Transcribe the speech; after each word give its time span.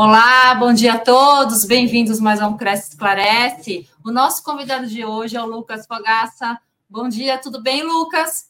Olá, 0.00 0.54
bom 0.54 0.72
dia 0.72 0.92
a 0.92 0.98
todos, 1.00 1.64
bem-vindos 1.64 2.20
mais 2.20 2.40
a 2.40 2.46
um 2.46 2.56
Cresce 2.56 2.90
Esclarece. 2.90 3.90
O 4.04 4.12
nosso 4.12 4.44
convidado 4.44 4.86
de 4.86 5.04
hoje 5.04 5.36
é 5.36 5.42
o 5.42 5.44
Lucas 5.44 5.88
Fogaça. 5.88 6.56
Bom 6.88 7.08
dia, 7.08 7.36
tudo 7.36 7.60
bem, 7.60 7.82
Lucas? 7.82 8.48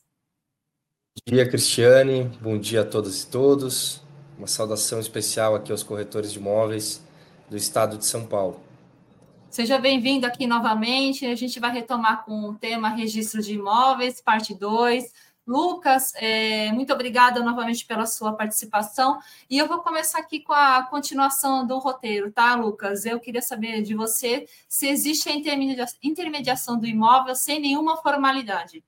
Bom 1.16 1.34
dia, 1.34 1.48
Cristiane. 1.48 2.24
Bom 2.42 2.58
dia 2.58 2.82
a 2.82 2.84
todas 2.84 3.22
e 3.22 3.28
todos. 3.28 4.02
Uma 4.36 4.46
saudação 4.46 5.00
especial 5.00 5.54
aqui 5.54 5.72
aos 5.72 5.82
corretores 5.82 6.32
de 6.32 6.38
imóveis 6.38 7.02
do 7.48 7.56
estado 7.56 7.96
de 7.96 8.04
São 8.04 8.26
Paulo. 8.26 8.60
Seja 9.48 9.78
bem-vindo 9.78 10.26
aqui 10.26 10.46
novamente. 10.46 11.24
A 11.24 11.34
gente 11.34 11.58
vai 11.58 11.72
retomar 11.72 12.26
com 12.26 12.42
o 12.50 12.54
tema 12.56 12.90
registro 12.90 13.40
de 13.40 13.54
imóveis, 13.54 14.20
parte 14.20 14.54
2. 14.54 15.10
Lucas, 15.48 16.12
é, 16.16 16.70
muito 16.72 16.92
obrigada 16.92 17.40
novamente 17.40 17.86
pela 17.86 18.04
sua 18.04 18.34
participação. 18.34 19.18
E 19.48 19.56
eu 19.56 19.66
vou 19.66 19.78
começar 19.78 20.18
aqui 20.18 20.40
com 20.40 20.52
a 20.52 20.82
continuação 20.82 21.66
do 21.66 21.78
roteiro, 21.78 22.30
tá, 22.30 22.54
Lucas? 22.54 23.06
Eu 23.06 23.18
queria 23.18 23.40
saber 23.40 23.80
de 23.80 23.94
você 23.94 24.46
se 24.68 24.86
existe 24.86 25.30
a 25.30 25.32
intermediação 26.02 26.78
do 26.78 26.86
imóvel 26.86 27.34
sem 27.34 27.58
nenhuma 27.58 27.96
formalidade. 27.96 28.84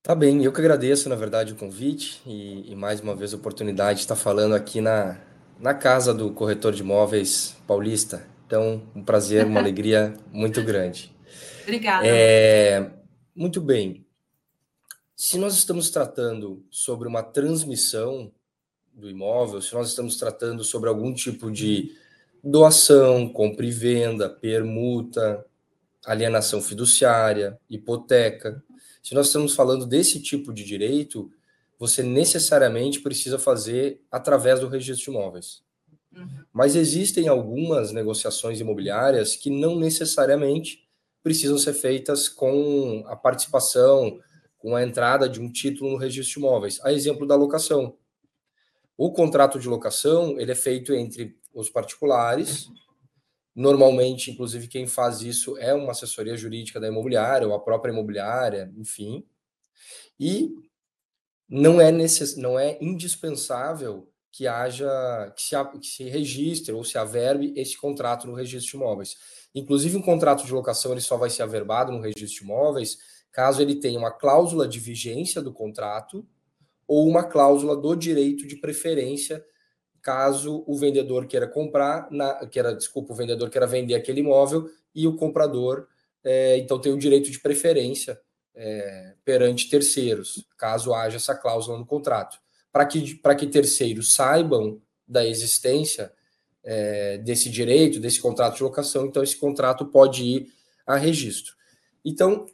Tá 0.00 0.14
bem, 0.14 0.44
eu 0.44 0.52
que 0.52 0.60
agradeço, 0.60 1.08
na 1.08 1.16
verdade, 1.16 1.54
o 1.54 1.56
convite 1.56 2.22
e, 2.24 2.70
e 2.70 2.76
mais 2.76 3.00
uma 3.00 3.16
vez 3.16 3.34
a 3.34 3.36
oportunidade 3.36 3.96
de 3.98 4.04
estar 4.04 4.14
falando 4.14 4.54
aqui 4.54 4.80
na, 4.80 5.18
na 5.58 5.74
casa 5.74 6.14
do 6.14 6.30
corretor 6.30 6.72
de 6.72 6.82
imóveis 6.82 7.56
paulista. 7.66 8.24
Então, 8.46 8.80
um 8.94 9.02
prazer, 9.02 9.44
uma 9.44 9.58
alegria 9.60 10.14
muito 10.30 10.62
grande. 10.62 11.12
Obrigada. 11.62 12.06
É, 12.06 12.92
muito 13.34 13.60
bem. 13.60 14.03
Se 15.16 15.38
nós 15.38 15.54
estamos 15.54 15.90
tratando 15.90 16.64
sobre 16.70 17.06
uma 17.06 17.22
transmissão 17.22 18.32
do 18.92 19.08
imóvel, 19.08 19.62
se 19.62 19.72
nós 19.72 19.88
estamos 19.88 20.16
tratando 20.16 20.64
sobre 20.64 20.88
algum 20.88 21.14
tipo 21.14 21.52
de 21.52 21.96
doação, 22.42 23.28
compra 23.28 23.64
e 23.64 23.70
venda, 23.70 24.28
permuta, 24.28 25.44
alienação 26.04 26.60
fiduciária, 26.60 27.58
hipoteca, 27.70 28.62
se 29.02 29.14
nós 29.14 29.28
estamos 29.28 29.54
falando 29.54 29.86
desse 29.86 30.20
tipo 30.20 30.52
de 30.52 30.64
direito, 30.64 31.30
você 31.78 32.02
necessariamente 32.02 33.00
precisa 33.00 33.38
fazer 33.38 34.02
através 34.10 34.60
do 34.60 34.68
registro 34.68 35.12
de 35.12 35.16
imóveis. 35.16 35.62
Uhum. 36.12 36.28
Mas 36.52 36.74
existem 36.74 37.28
algumas 37.28 37.92
negociações 37.92 38.60
imobiliárias 38.60 39.36
que 39.36 39.50
não 39.50 39.78
necessariamente 39.78 40.88
precisam 41.22 41.56
ser 41.56 41.72
feitas 41.72 42.28
com 42.28 43.04
a 43.06 43.14
participação 43.14 44.20
com 44.64 44.74
a 44.74 44.82
entrada 44.82 45.28
de 45.28 45.42
um 45.42 45.52
título 45.52 45.90
no 45.90 45.98
registro 45.98 46.40
de 46.40 46.46
imóveis. 46.46 46.80
A 46.82 46.90
exemplo 46.90 47.26
da 47.26 47.36
locação. 47.36 47.98
O 48.96 49.12
contrato 49.12 49.58
de 49.58 49.68
locação 49.68 50.40
ele 50.40 50.52
é 50.52 50.54
feito 50.54 50.94
entre 50.94 51.38
os 51.52 51.68
particulares. 51.68 52.70
Normalmente, 53.54 54.30
inclusive, 54.30 54.66
quem 54.66 54.86
faz 54.86 55.20
isso 55.20 55.58
é 55.58 55.74
uma 55.74 55.90
assessoria 55.90 56.34
jurídica 56.34 56.80
da 56.80 56.88
imobiliária 56.88 57.46
ou 57.46 57.52
a 57.52 57.60
própria 57.60 57.92
imobiliária, 57.92 58.72
enfim. 58.78 59.26
E 60.18 60.54
não 61.46 61.78
é, 61.78 61.92
necess... 61.92 62.34
não 62.34 62.58
é 62.58 62.78
indispensável 62.80 64.10
que 64.32 64.46
haja 64.46 65.30
que 65.36 65.42
se, 65.42 65.54
que 65.78 65.86
se 65.86 66.04
registre 66.04 66.72
ou 66.72 66.82
se 66.82 66.96
averbe 66.96 67.52
esse 67.54 67.76
contrato 67.76 68.26
no 68.26 68.32
registro 68.32 68.70
de 68.70 68.76
imóveis. 68.78 69.14
Inclusive, 69.54 69.98
um 69.98 70.02
contrato 70.02 70.46
de 70.46 70.54
locação 70.54 70.92
ele 70.92 71.02
só 71.02 71.18
vai 71.18 71.28
ser 71.28 71.42
averbado 71.42 71.92
no 71.92 72.00
registro 72.00 72.38
de 72.38 72.44
imóveis 72.44 73.12
caso 73.34 73.60
ele 73.60 73.74
tenha 73.74 73.98
uma 73.98 74.10
cláusula 74.10 74.66
de 74.66 74.78
vigência 74.78 75.42
do 75.42 75.52
contrato 75.52 76.26
ou 76.88 77.06
uma 77.06 77.24
cláusula 77.24 77.76
do 77.76 77.94
direito 77.94 78.46
de 78.46 78.56
preferência, 78.56 79.44
caso 80.00 80.64
o 80.66 80.76
vendedor 80.78 81.26
queira 81.26 81.48
comprar, 81.48 82.08
na, 82.10 82.46
queira, 82.46 82.74
desculpa, 82.74 83.12
o 83.12 83.16
vendedor 83.16 83.50
queira 83.50 83.66
vender 83.66 83.94
aquele 83.94 84.20
imóvel 84.20 84.70
e 84.94 85.06
o 85.06 85.16
comprador, 85.16 85.88
é, 86.24 86.56
então, 86.56 86.80
tem 86.80 86.92
o 86.92 86.98
direito 86.98 87.30
de 87.30 87.38
preferência 87.38 88.18
é, 88.54 89.14
perante 89.24 89.68
terceiros, 89.68 90.46
caso 90.56 90.94
haja 90.94 91.16
essa 91.16 91.34
cláusula 91.34 91.76
no 91.76 91.84
contrato. 91.84 92.38
Para 92.72 92.86
que, 92.86 93.20
que 93.38 93.46
terceiros 93.46 94.14
saibam 94.14 94.80
da 95.06 95.26
existência 95.26 96.10
é, 96.62 97.18
desse 97.18 97.50
direito, 97.50 98.00
desse 98.00 98.20
contrato 98.20 98.56
de 98.56 98.62
locação, 98.62 99.06
então 99.06 99.22
esse 99.22 99.36
contrato 99.36 99.84
pode 99.86 100.24
ir 100.24 100.52
a 100.86 100.96
registro. 100.96 101.52
Então, 102.04 102.46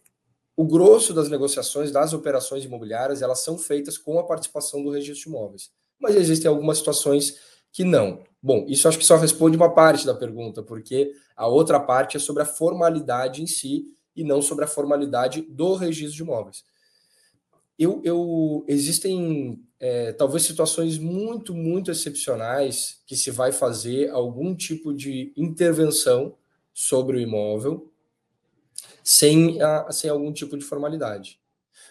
o 0.61 0.65
grosso 0.67 1.15
das 1.15 1.31
negociações, 1.31 1.91
das 1.91 2.13
operações 2.13 2.67
imobiliárias, 2.67 3.23
elas 3.23 3.43
são 3.43 3.57
feitas 3.57 3.97
com 3.97 4.19
a 4.19 4.25
participação 4.25 4.83
do 4.83 4.91
registro 4.91 5.31
de 5.31 5.35
imóveis. 5.35 5.71
Mas 5.99 6.15
existem 6.15 6.51
algumas 6.51 6.77
situações 6.77 7.41
que 7.73 7.83
não. 7.83 8.23
Bom, 8.43 8.67
isso 8.69 8.87
acho 8.87 8.99
que 8.99 9.05
só 9.07 9.17
responde 9.17 9.57
uma 9.57 9.73
parte 9.73 10.05
da 10.05 10.15
pergunta, 10.15 10.63
porque 10.63 11.15
a 11.35 11.47
outra 11.47 11.81
parte 11.81 12.19
é 12.19 12.21
sobre 12.21 12.43
a 12.43 12.47
formalidade 12.47 13.43
em 13.43 13.47
si 13.47 13.87
e 14.15 14.23
não 14.23 14.43
sobre 14.43 14.67
a 14.67 14.69
formalidade 14.69 15.41
do 15.41 15.73
registro 15.77 16.17
de 16.17 16.23
imóveis. 16.25 16.63
Eu, 17.79 18.03
eu 18.05 18.63
existem 18.69 19.65
é, 19.79 20.13
talvez 20.13 20.43
situações 20.43 20.99
muito, 20.99 21.55
muito 21.55 21.91
excepcionais 21.91 23.01
que 23.07 23.17
se 23.17 23.31
vai 23.31 23.51
fazer 23.51 24.11
algum 24.11 24.55
tipo 24.55 24.93
de 24.93 25.33
intervenção 25.39 26.35
sobre 26.75 27.17
o 27.17 27.21
imóvel 27.21 27.91
sem, 29.03 29.61
a, 29.61 29.91
sem 29.91 30.11
algum 30.11 30.33
tipo 30.33 30.57
de 30.57 30.65
formalidade. 30.65 31.41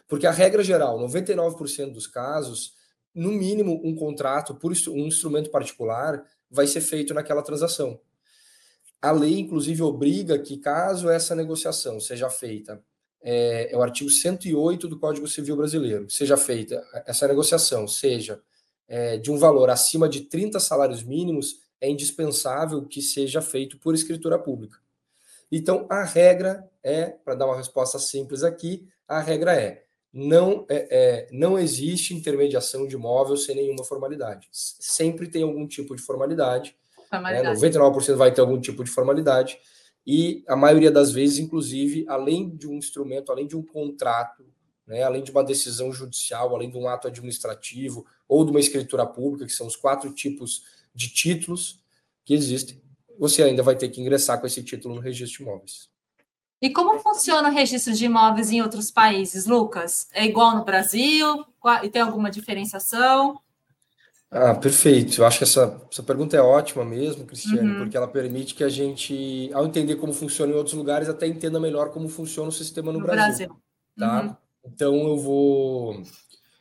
Porque 0.07 0.25
a 0.25 0.31
regra 0.31 0.63
geral, 0.63 0.99
99% 0.99 1.91
dos 1.91 2.07
casos, 2.07 2.73
no 3.13 3.31
mínimo 3.31 3.81
um 3.83 3.95
contrato 3.95 4.55
por 4.55 4.71
um 4.71 5.07
instrumento 5.07 5.49
particular 5.49 6.23
vai 6.49 6.67
ser 6.67 6.81
feito 6.81 7.13
naquela 7.13 7.41
transação. 7.41 7.99
A 9.01 9.11
lei, 9.11 9.39
inclusive, 9.39 9.81
obriga 9.81 10.37
que, 10.39 10.57
caso 10.57 11.09
essa 11.09 11.35
negociação 11.35 11.99
seja 11.99 12.29
feita, 12.29 12.83
é, 13.21 13.71
é 13.71 13.77
o 13.77 13.81
artigo 13.81 14.09
108 14.09 14.87
do 14.87 14.99
Código 14.99 15.27
Civil 15.27 15.55
Brasileiro, 15.55 16.09
seja 16.09 16.37
feita 16.37 16.83
essa 17.05 17.27
negociação, 17.27 17.87
seja 17.87 18.41
é, 18.87 19.17
de 19.17 19.31
um 19.31 19.37
valor 19.37 19.69
acima 19.69 20.09
de 20.09 20.21
30 20.21 20.59
salários 20.59 21.03
mínimos, 21.03 21.59
é 21.79 21.89
indispensável 21.89 22.85
que 22.85 23.01
seja 23.01 23.41
feito 23.41 23.77
por 23.77 23.93
escritura 23.93 24.37
pública. 24.39 24.77
Então, 25.51 25.87
a 25.89 26.03
regra 26.03 26.69
é, 26.83 27.05
para 27.05 27.35
dar 27.35 27.45
uma 27.45 27.57
resposta 27.57 27.97
simples 27.99 28.43
aqui, 28.43 28.87
a 29.07 29.19
regra 29.19 29.55
é 29.55 29.83
não, 30.11 30.65
é, 30.69 30.87
é, 30.89 31.27
não 31.31 31.57
existe 31.57 32.15
intermediação 32.15 32.87
de 32.87 32.95
imóvel 32.95 33.37
sem 33.37 33.55
nenhuma 33.55 33.83
formalidade. 33.83 34.47
Sempre 34.51 35.27
tem 35.27 35.43
algum 35.43 35.67
tipo 35.67 35.95
de 35.95 36.01
formalidade. 36.01 36.75
formalidade. 37.09 37.61
Né? 37.61 37.69
99% 37.69 38.15
vai 38.15 38.33
ter 38.33 38.41
algum 38.41 38.59
tipo 38.59 38.83
de 38.83 38.89
formalidade. 38.89 39.59
E 40.05 40.43
a 40.47 40.55
maioria 40.55 40.89
das 40.89 41.11
vezes, 41.11 41.37
inclusive, 41.37 42.05
além 42.07 42.49
de 42.49 42.67
um 42.67 42.75
instrumento, 42.75 43.31
além 43.31 43.45
de 43.45 43.55
um 43.55 43.63
contrato, 43.63 44.43
né, 44.87 45.03
além 45.03 45.21
de 45.21 45.29
uma 45.29 45.43
decisão 45.43 45.93
judicial, 45.93 46.55
além 46.55 46.71
de 46.71 46.77
um 46.77 46.87
ato 46.87 47.07
administrativo 47.07 48.05
ou 48.27 48.43
de 48.43 48.49
uma 48.49 48.59
escritura 48.59 49.05
pública, 49.05 49.45
que 49.45 49.51
são 49.51 49.67
os 49.67 49.75
quatro 49.75 50.11
tipos 50.11 50.63
de 50.95 51.09
títulos 51.09 51.79
que 52.25 52.33
existem, 52.33 52.81
você 53.19 53.43
ainda 53.43 53.61
vai 53.61 53.75
ter 53.75 53.89
que 53.89 53.99
ingressar 53.99 54.39
com 54.39 54.47
esse 54.47 54.63
título 54.63 54.95
no 54.95 55.01
registro 55.01 55.37
de 55.37 55.43
imóveis. 55.43 55.89
E 56.61 56.69
como 56.69 56.99
funciona 56.99 57.49
o 57.49 57.53
registro 57.53 57.93
de 57.93 58.05
imóveis 58.05 58.51
em 58.51 58.61
outros 58.61 58.89
países, 58.89 59.45
Lucas? 59.45 60.07
É 60.13 60.25
igual 60.25 60.55
no 60.57 60.65
Brasil? 60.65 61.45
E 61.83 61.89
tem 61.89 62.01
alguma 62.01 62.31
diferenciação? 62.31 63.39
Ah, 64.31 64.53
perfeito. 64.53 65.21
Eu 65.21 65.25
acho 65.25 65.39
que 65.39 65.43
essa, 65.43 65.81
essa 65.91 66.03
pergunta 66.03 66.37
é 66.37 66.41
ótima 66.41 66.85
mesmo, 66.85 67.25
Cristiane, 67.25 67.67
uhum. 67.67 67.77
porque 67.79 67.97
ela 67.97 68.07
permite 68.07 68.53
que 68.55 68.63
a 68.63 68.69
gente, 68.69 69.49
ao 69.53 69.65
entender 69.65 69.95
como 69.95 70.13
funciona 70.13 70.53
em 70.53 70.55
outros 70.55 70.75
lugares, 70.75 71.09
até 71.09 71.25
entenda 71.27 71.59
melhor 71.59 71.91
como 71.91 72.07
funciona 72.07 72.49
o 72.49 72.53
sistema 72.53 72.91
no, 72.91 72.99
no 72.99 73.05
Brasil. 73.05 73.47
Brasil. 73.47 73.61
Tá? 73.97 74.21
Uhum. 74.21 74.35
Então 74.65 75.07
eu 75.07 75.17
vou 75.17 76.03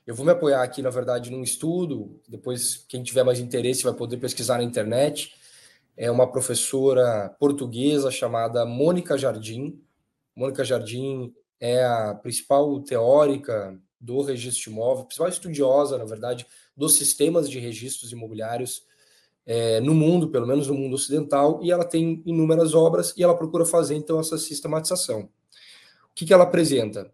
eu 0.07 0.15
vou 0.15 0.25
me 0.25 0.33
apoiar 0.33 0.63
aqui, 0.63 0.81
na 0.81 0.89
verdade, 0.89 1.31
num 1.31 1.43
estudo. 1.43 2.19
Depois, 2.27 2.83
quem 2.89 3.03
tiver 3.03 3.23
mais 3.25 3.39
interesse 3.39 3.83
vai 3.83 3.93
poder 3.93 4.17
pesquisar 4.17 4.57
na 4.57 4.65
internet 4.65 5.35
é 5.99 6.09
uma 6.09 6.31
professora 6.31 7.29
portuguesa 7.41 8.09
chamada 8.09 8.65
Mônica 8.65 9.19
Jardim. 9.19 9.83
Mônica 10.35 10.65
Jardim 10.65 11.35
é 11.59 11.85
a 11.85 12.15
principal 12.15 12.81
teórica 12.81 13.77
do 14.01 14.23
registro 14.23 14.71
imóvel, 14.71 15.07
principal 15.07 15.29
estudiosa, 15.29 15.99
na 15.99 16.05
verdade, 16.05 16.47
dos 16.77 16.95
sistemas 16.95 17.51
de 17.51 17.59
registros 17.59 18.13
imobiliários 18.13 18.87
é, 19.45 19.81
no 19.81 19.93
mundo, 19.93 20.29
pelo 20.29 20.47
menos 20.47 20.69
no 20.69 20.75
mundo 20.75 20.95
ocidental, 20.95 21.59
e 21.65 21.73
ela 21.73 21.85
tem 21.85 22.23
inúmeras 22.25 22.75
obras 22.75 23.13
e 23.17 23.25
ela 23.25 23.37
procura 23.37 23.67
fazer 23.67 23.97
então 23.97 24.21
essa 24.21 24.39
sistematização. 24.39 25.23
O 25.23 26.15
que, 26.15 26.25
que 26.25 26.33
ela 26.33 26.45
apresenta? 26.45 27.13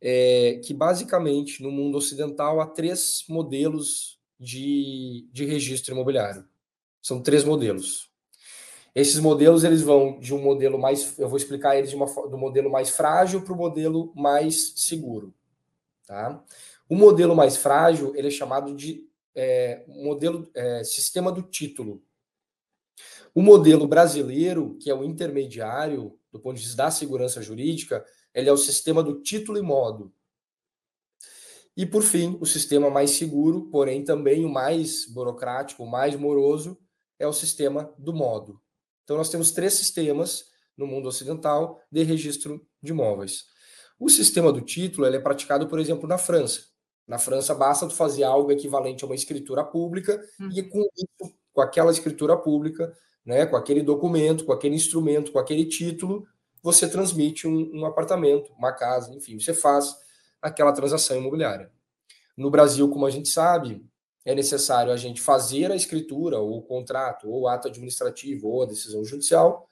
É, 0.00 0.60
que 0.64 0.72
basicamente 0.72 1.60
no 1.60 1.72
mundo 1.72 1.98
ocidental 1.98 2.60
há 2.60 2.66
três 2.66 3.24
modelos 3.28 4.20
de, 4.38 5.26
de 5.32 5.44
registro 5.44 5.94
imobiliário. 5.94 6.44
São 7.04 7.22
três 7.22 7.44
modelos. 7.44 8.10
Esses 8.94 9.18
modelos 9.20 9.62
eles 9.62 9.82
vão 9.82 10.18
de 10.18 10.32
um 10.32 10.40
modelo 10.40 10.78
mais, 10.78 11.18
eu 11.18 11.28
vou 11.28 11.36
explicar 11.36 11.76
eles 11.76 11.92
uma, 11.92 12.06
do 12.06 12.38
modelo 12.38 12.70
mais 12.70 12.88
frágil 12.88 13.42
para 13.42 13.52
o 13.52 13.56
modelo 13.56 14.10
mais 14.16 14.72
seguro, 14.76 15.34
tá? 16.06 16.42
O 16.88 16.96
modelo 16.96 17.36
mais 17.36 17.58
frágil 17.58 18.16
ele 18.16 18.28
é 18.28 18.30
chamado 18.30 18.74
de 18.74 19.06
é, 19.34 19.84
modelo, 19.86 20.48
é, 20.54 20.82
sistema 20.82 21.30
do 21.30 21.42
título. 21.42 22.02
O 23.34 23.42
modelo 23.42 23.86
brasileiro, 23.86 24.78
que 24.80 24.88
é 24.88 24.94
o 24.94 25.04
intermediário, 25.04 26.18
do 26.32 26.40
ponto 26.40 26.56
de 26.56 26.62
vista 26.62 26.76
da 26.76 26.90
segurança 26.90 27.42
jurídica, 27.42 28.02
ele 28.32 28.48
é 28.48 28.52
o 28.52 28.56
sistema 28.56 29.02
do 29.02 29.20
título 29.20 29.58
e 29.58 29.62
modo. 29.62 30.10
E, 31.76 31.84
por 31.84 32.02
fim, 32.02 32.38
o 32.40 32.46
sistema 32.46 32.88
mais 32.88 33.10
seguro, 33.10 33.68
porém 33.68 34.02
também 34.04 34.44
o 34.44 34.48
mais 34.48 35.04
burocrático, 35.06 35.82
o 35.82 35.90
mais 35.90 36.14
moroso, 36.14 36.78
é 37.24 37.28
o 37.28 37.32
sistema 37.32 37.92
do 37.98 38.12
modo. 38.12 38.60
Então, 39.02 39.16
nós 39.16 39.28
temos 39.28 39.50
três 39.50 39.74
sistemas 39.74 40.46
no 40.76 40.86
mundo 40.86 41.08
ocidental 41.08 41.80
de 41.90 42.02
registro 42.02 42.66
de 42.82 42.92
imóveis. 42.92 43.46
O 43.98 44.08
sistema 44.08 44.52
do 44.52 44.60
título 44.60 45.06
é 45.06 45.18
praticado, 45.18 45.68
por 45.68 45.78
exemplo, 45.78 46.08
na 46.08 46.18
França. 46.18 46.62
Na 47.06 47.18
França, 47.18 47.54
basta 47.54 47.86
tu 47.86 47.94
fazer 47.94 48.24
algo 48.24 48.50
equivalente 48.50 49.04
a 49.04 49.06
uma 49.06 49.14
escritura 49.14 49.62
pública 49.62 50.20
uhum. 50.40 50.50
e 50.52 50.62
com 50.62 50.80
isso, 50.80 51.34
com 51.52 51.60
aquela 51.60 51.90
escritura 51.90 52.36
pública, 52.36 52.92
né, 53.24 53.46
com 53.46 53.56
aquele 53.56 53.82
documento, 53.82 54.44
com 54.44 54.52
aquele 54.52 54.74
instrumento, 54.74 55.32
com 55.32 55.38
aquele 55.38 55.66
título, 55.66 56.26
você 56.62 56.88
transmite 56.88 57.46
um, 57.46 57.70
um 57.74 57.86
apartamento, 57.86 58.52
uma 58.54 58.72
casa, 58.72 59.14
enfim, 59.14 59.38
você 59.38 59.52
faz 59.52 59.94
aquela 60.40 60.72
transação 60.72 61.16
imobiliária. 61.16 61.70
No 62.36 62.50
Brasil, 62.50 62.88
como 62.88 63.06
a 63.06 63.10
gente 63.10 63.28
sabe, 63.28 63.84
é 64.24 64.34
necessário 64.34 64.90
a 64.90 64.96
gente 64.96 65.20
fazer 65.20 65.70
a 65.70 65.76
escritura, 65.76 66.38
ou 66.38 66.58
o 66.58 66.62
contrato, 66.62 67.28
ou 67.28 67.42
o 67.42 67.48
ato 67.48 67.68
administrativo, 67.68 68.48
ou 68.48 68.62
a 68.62 68.66
decisão 68.66 69.04
judicial, 69.04 69.68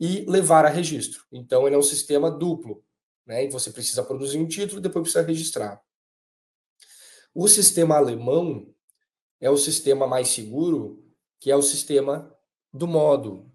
e 0.00 0.24
levar 0.26 0.64
a 0.64 0.70
registro. 0.70 1.24
Então, 1.30 1.66
ele 1.66 1.76
é 1.76 1.78
um 1.78 1.82
sistema 1.82 2.30
duplo. 2.30 2.82
Né? 3.26 3.44
E 3.44 3.48
você 3.48 3.70
precisa 3.70 4.02
produzir 4.02 4.38
um 4.38 4.48
título 4.48 4.78
e 4.78 4.82
depois 4.82 5.02
precisa 5.02 5.24
registrar. 5.24 5.80
O 7.34 7.48
sistema 7.48 7.96
alemão 7.96 8.72
é 9.40 9.50
o 9.50 9.56
sistema 9.56 10.06
mais 10.06 10.28
seguro, 10.28 11.04
que 11.38 11.50
é 11.50 11.56
o 11.56 11.62
sistema 11.62 12.34
do 12.72 12.86
modo. 12.86 13.50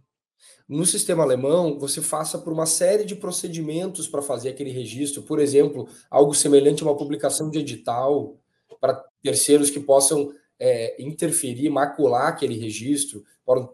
No 0.68 0.86
sistema 0.86 1.24
alemão, 1.24 1.80
você 1.80 2.02
faça 2.02 2.38
por 2.38 2.54
uma 2.54 2.66
série 2.66 3.04
de 3.04 3.16
procedimentos 3.16 4.08
para 4.08 4.22
fazer 4.22 4.50
aquele 4.50 4.70
registro, 4.70 5.24
por 5.24 5.40
exemplo, 5.40 5.90
algo 6.10 6.34
semelhante 6.34 6.84
a 6.84 6.86
uma 6.86 6.96
publicação 6.96 7.50
de 7.50 7.60
edital 7.60 8.40
para 8.80 9.04
terceiros 9.22 9.70
que 9.70 9.80
possam 9.80 10.34
é, 10.60 11.02
interferir, 11.02 11.70
macular 11.70 12.28
aquele 12.28 12.58
registro, 12.58 13.24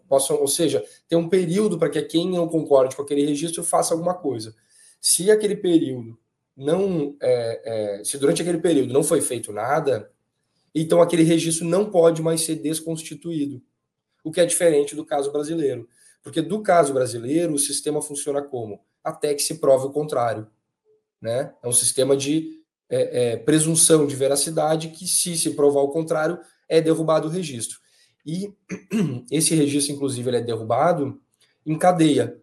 possam, 0.07 0.37
ou 0.37 0.47
seja, 0.47 0.83
ter 1.07 1.15
um 1.15 1.27
período 1.27 1.77
para 1.77 1.89
que 1.89 2.01
quem 2.03 2.29
não 2.29 2.47
concorde 2.47 2.95
com 2.95 3.01
aquele 3.01 3.25
registro 3.25 3.63
faça 3.63 3.93
alguma 3.93 4.13
coisa. 4.13 4.55
Se 5.01 5.29
aquele 5.29 5.55
período 5.55 6.17
não, 6.55 7.15
é, 7.21 7.99
é, 7.99 8.03
se 8.03 8.17
durante 8.17 8.41
aquele 8.41 8.59
período 8.59 8.93
não 8.93 9.03
foi 9.03 9.21
feito 9.21 9.51
nada, 9.51 10.11
então 10.73 11.01
aquele 11.01 11.23
registro 11.23 11.65
não 11.67 11.89
pode 11.89 12.21
mais 12.21 12.41
ser 12.41 12.55
desconstituído, 12.55 13.61
o 14.23 14.31
que 14.31 14.39
é 14.39 14.45
diferente 14.45 14.95
do 14.95 15.05
caso 15.05 15.31
brasileiro. 15.31 15.87
Porque 16.23 16.41
do 16.41 16.61
caso 16.63 16.91
brasileiro, 16.91 17.53
o 17.53 17.59
sistema 17.59 18.01
funciona 18.01 18.41
como? 18.41 18.83
Até 19.03 19.33
que 19.35 19.43
se 19.43 19.59
prove 19.59 19.85
o 19.85 19.91
contrário. 19.91 20.47
Né? 21.21 21.53
É 21.61 21.67
um 21.67 21.71
sistema 21.71 22.17
de 22.17 22.63
é, 22.89 23.33
é, 23.33 23.37
presunção 23.37 24.05
de 24.05 24.15
veracidade 24.15 24.89
que, 24.89 25.07
se 25.07 25.37
se 25.37 25.51
provar 25.51 25.81
o 25.81 25.89
contrário, 25.89 26.39
é 26.67 26.81
derrubado 26.81 27.27
o 27.27 27.31
registro. 27.31 27.79
E 28.25 28.53
esse 29.31 29.53
registro, 29.55 29.95
inclusive, 29.95 30.29
ele 30.29 30.37
é 30.37 30.41
derrubado 30.41 31.19
em 31.65 31.77
cadeia. 31.77 32.39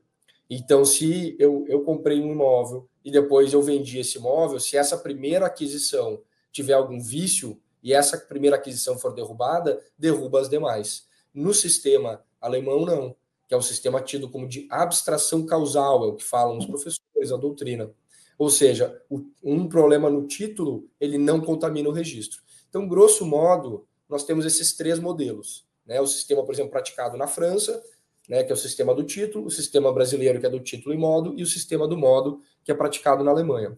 Então, 0.49 0.85
se 0.85 1.37
eu, 1.39 1.65
eu 1.69 1.83
comprei 1.83 2.21
um 2.21 2.33
imóvel 2.33 2.89
e 3.05 3.11
depois 3.11 3.53
eu 3.53 3.63
vendi 3.63 3.99
esse 3.99 4.19
imóvel, 4.19 4.61
se 4.61 4.77
essa 4.77 4.99
primeira 4.99 5.47
aquisição 5.47 6.21
tiver 6.51 6.75
algum 6.75 7.01
vício 7.01 7.59
e 7.83 7.93
essa 7.93 8.19
primeira 8.19 8.57
aquisição 8.57 8.99
for 8.99 9.15
derrubada, 9.15 9.83
derruba 9.99 10.41
as 10.41 10.49
demais. 10.49 11.07
No 11.35 11.55
sistema 11.55 12.23
alemão, 12.41 12.85
não, 12.85 13.17
que 13.49 13.55
é 13.55 13.57
um 13.57 13.63
sistema 13.63 14.01
tido 14.01 14.29
como 14.29 14.47
de 14.47 14.67
abstração 14.71 15.45
causal, 15.45 16.05
é 16.05 16.09
o 16.09 16.15
que 16.15 16.25
falam 16.25 16.59
os 16.59 16.67
professores, 16.67 17.33
a 17.33 17.37
doutrina. 17.37 17.91
Ou 18.39 18.51
seja, 18.51 19.01
um 19.43 19.69
problema 19.69 20.11
no 20.11 20.27
título, 20.27 20.89
ele 21.01 21.19
não 21.19 21.41
contamina 21.41 21.89
o 21.89 21.93
registro. 21.93 22.41
Então, 22.69 22.89
grosso 22.89 23.25
modo, 23.27 23.87
nós 24.09 24.25
temos 24.25 24.45
esses 24.45 24.75
três 24.75 24.99
modelos. 24.99 25.67
Né? 25.87 26.01
O 26.01 26.07
sistema, 26.07 26.45
por 26.45 26.55
exemplo, 26.55 26.71
praticado 26.71 27.17
na 27.17 27.27
França, 27.27 27.83
né, 28.29 28.43
que 28.43 28.53
é 28.53 28.55
o 28.55 28.59
sistema 28.59 28.95
do 28.95 29.05
título, 29.05 29.47
o 29.47 29.51
sistema 29.51 29.93
brasileiro, 29.93 30.41
que 30.41 30.47
é 30.47 30.51
do 30.51 30.61
título 30.61 30.95
e 30.95 30.99
modo, 30.99 31.35
e 31.37 31.43
o 31.43 31.47
sistema 31.47 31.89
do 31.89 31.97
modo, 31.97 32.41
que 32.65 32.71
é 32.71 32.75
praticado 32.75 33.25
na 33.25 33.31
Alemanha. 33.31 33.77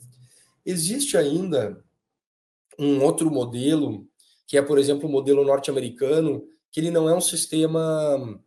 Existe 0.65 1.17
ainda 1.17 1.83
um 2.79 3.03
outro 3.03 3.31
modelo, 3.31 4.07
que 4.47 4.59
é, 4.59 4.63
por 4.63 4.79
exemplo, 4.79 5.09
o 5.09 5.13
modelo 5.13 5.45
norte-americano, 5.45 6.47
que 6.71 6.81
ele 6.81 6.91
não 6.91 7.09
é 7.09 7.15
um 7.15 7.21
sistema. 7.21 8.41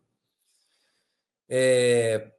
É, 1.49 2.31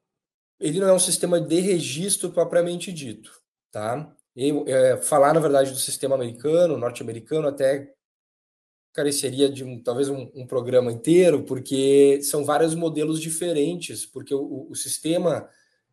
ele 0.61 0.81
não 0.81 0.89
é 0.89 0.93
um 0.93 0.99
sistema 0.99 1.41
de 1.41 1.61
registro 1.61 2.31
propriamente 2.31 2.93
dito, 2.93 3.41
tá? 3.71 4.15
Eu, 4.35 4.65
é, 4.67 4.97
falar, 4.99 5.35
na 5.35 5.41
verdade, 5.41 5.71
do 5.71 5.79
sistema 5.79 6.15
americano, 6.15 6.77
norte-americano, 6.77 7.49
até 7.49 7.93
careceria 8.93 9.49
de 9.49 9.65
um, 9.65 9.81
talvez 9.81 10.09
um, 10.09 10.31
um, 10.35 10.47
programa 10.47 10.91
inteiro, 10.93 11.43
porque 11.45 12.21
são 12.23 12.45
vários 12.45 12.75
modelos 12.75 13.21
diferentes, 13.21 14.07
porque 14.07 14.35
o, 14.35 14.67
o 14.71 14.75
sistema 14.75 15.49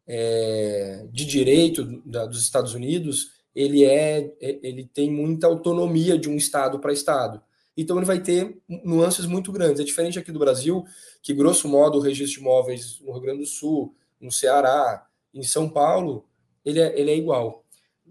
é, 0.08 1.06
de 1.12 1.26
direito 1.26 2.02
da, 2.06 2.26
dos 2.26 2.42
Estados 2.42 2.74
Unidos 2.74 3.36
ele 3.56 3.86
é 3.86 4.36
ele 4.40 4.86
tem 4.94 5.10
muita 5.10 5.48
autonomia 5.48 6.18
de 6.18 6.30
um 6.30 6.36
estado 6.36 6.80
para 6.80 6.92
estado. 6.92 7.42
Então 7.78 7.98
ele 7.98 8.06
vai 8.06 8.22
ter 8.22 8.58
nuances 8.84 9.26
muito 9.26 9.52
grandes. 9.52 9.80
É 9.80 9.84
diferente 9.84 10.20
aqui 10.20 10.32
do 10.32 10.40
Brasil, 10.40 10.84
que 11.22 11.34
grosso 11.34 11.68
modo 11.68 11.98
o 11.98 12.02
registro 12.02 12.40
de 12.40 12.40
imóveis 12.42 13.00
no 13.02 13.12
Rio 13.12 13.22
Grande 13.22 13.40
do 13.40 13.46
Sul, 13.46 13.96
no 14.20 14.32
Ceará, 14.32 15.08
em 15.34 15.44
São 15.44 15.70
Paulo, 15.70 16.26
ele 16.64 16.80
é, 16.80 17.00
ele 17.00 17.12
é 17.12 17.18
igual. 17.18 17.65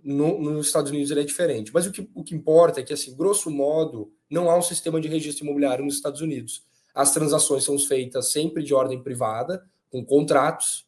No, 0.04 0.38
nos 0.38 0.66
Estados 0.66 0.90
Unidos 0.90 1.10
ele 1.10 1.20
é 1.20 1.24
diferente. 1.24 1.72
Mas 1.72 1.86
o 1.86 1.92
que, 1.92 2.08
o 2.14 2.22
que 2.22 2.34
importa 2.34 2.80
é 2.80 2.82
que, 2.82 2.92
assim, 2.92 3.16
grosso 3.16 3.50
modo, 3.50 4.12
não 4.28 4.50
há 4.50 4.58
um 4.58 4.62
sistema 4.62 5.00
de 5.00 5.08
registro 5.08 5.44
imobiliário 5.44 5.84
nos 5.84 5.94
Estados 5.94 6.20
Unidos. 6.20 6.62
As 6.94 7.12
transações 7.12 7.64
são 7.64 7.78
feitas 7.78 8.30
sempre 8.30 8.62
de 8.62 8.74
ordem 8.74 9.02
privada, 9.02 9.64
com 9.90 10.04
contratos, 10.04 10.86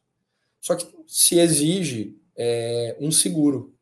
só 0.61 0.75
que 0.75 0.87
se 1.07 1.39
exige 1.39 2.17
é, 2.35 2.95
um 2.99 3.11
seguro. 3.11 3.73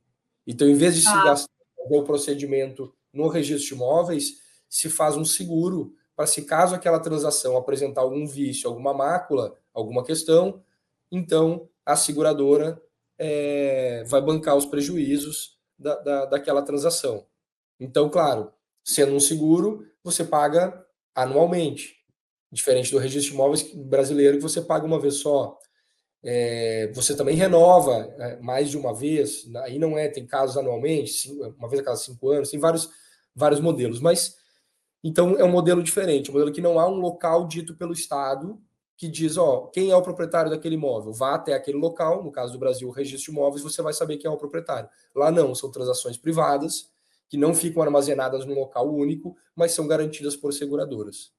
Então, 0.48 0.68
em 0.68 0.76
vez 0.76 0.96
de 0.96 1.08
ah. 1.08 1.12
se 1.12 1.24
gastar 1.24 1.50
o 1.78 2.04
procedimento 2.04 2.94
no 3.14 3.28
registro 3.28 3.68
de 3.68 3.74
imóveis, 3.74 4.42
se 4.70 4.90
faz 4.90 5.18
um 5.18 5.26
seguro 5.26 5.94
para 6.16 6.26
se 6.26 6.44
caso 6.44 6.74
aquela 6.74 7.00
transação 7.00 7.58
apresentar 7.58 8.02
algum 8.02 8.26
vício, 8.26 8.70
alguma 8.70 8.94
mácula, 8.94 9.58
alguma 9.74 10.04
questão, 10.04 10.64
então 11.12 11.68
a 11.86 11.96
seguradora 11.96 12.82
é, 13.18 14.04
vai 14.08 14.22
bancar 14.22 14.56
os 14.56 14.66
prejuízos 14.66 15.58
da, 15.78 15.96
da, 16.02 16.26
daquela 16.26 16.62
transação. 16.62 17.26
Então, 17.80 18.10
claro, 18.10 18.52
Sendo 18.86 19.16
um 19.16 19.20
seguro, 19.20 19.84
você 20.04 20.24
paga 20.24 20.86
anualmente, 21.16 21.96
diferente 22.52 22.92
do 22.92 23.00
registro 23.00 23.32
de 23.32 23.36
imóveis 23.36 23.74
brasileiro 23.74 24.38
que 24.38 24.44
você 24.44 24.62
paga 24.62 24.86
uma 24.86 25.00
vez 25.00 25.16
só. 25.16 25.58
É, 26.24 26.92
você 26.94 27.16
também 27.16 27.36
renova 27.36 28.14
é, 28.20 28.40
mais 28.42 28.70
de 28.70 28.78
uma 28.78 28.94
vez, 28.94 29.52
aí 29.64 29.80
não 29.80 29.98
é, 29.98 30.08
tem 30.08 30.26
casos 30.26 30.56
anualmente, 30.56 31.32
uma 31.58 31.68
vez 31.68 31.82
a 31.82 31.84
cada 31.84 31.98
cinco 31.98 32.30
anos, 32.30 32.52
tem 32.52 32.60
vários, 32.60 32.88
vários 33.36 33.60
modelos, 33.60 34.00
mas 34.00 34.36
então 35.04 35.36
é 35.36 35.44
um 35.44 35.52
modelo 35.52 35.82
diferente, 35.82 36.30
um 36.30 36.34
modelo 36.34 36.54
que 36.54 36.62
não 36.62 36.80
há 36.80 36.88
um 36.88 37.00
local 37.00 37.48
dito 37.48 37.76
pelo 37.76 37.94
Estado 37.94 38.62
que 38.98 39.08
diz, 39.08 39.38
ó, 39.38 39.68
quem 39.68 39.92
é 39.92 39.96
o 39.96 40.02
proprietário 40.02 40.50
daquele 40.50 40.76
imóvel? 40.76 41.12
Vá 41.12 41.36
até 41.36 41.54
aquele 41.54 41.78
local, 41.78 42.24
no 42.24 42.32
caso 42.32 42.54
do 42.54 42.60
Brasil, 42.60 42.88
o 42.88 42.92
registro 42.92 43.32
de 43.32 43.38
imóveis, 43.38 43.62
você 43.62 43.82
vai 43.82 43.94
saber 43.94 44.18
quem 44.18 44.30
é 44.30 44.34
o 44.34 44.38
proprietário. 44.38 44.90
Lá 45.14 45.32
não, 45.32 45.54
são 45.54 45.70
transações 45.72 46.18
privadas, 46.18 46.90
que 47.28 47.38
não 47.38 47.54
ficam 47.54 47.82
armazenadas 47.82 48.46
num 48.46 48.56
local 48.56 48.94
único, 48.94 49.36
mas 49.56 49.72
são 49.72 49.88
garantidas 49.88 50.36
por 50.36 50.54
seguradoras. 50.54 51.34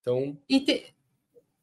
Então. 0.00 0.38
Te... 0.48 0.94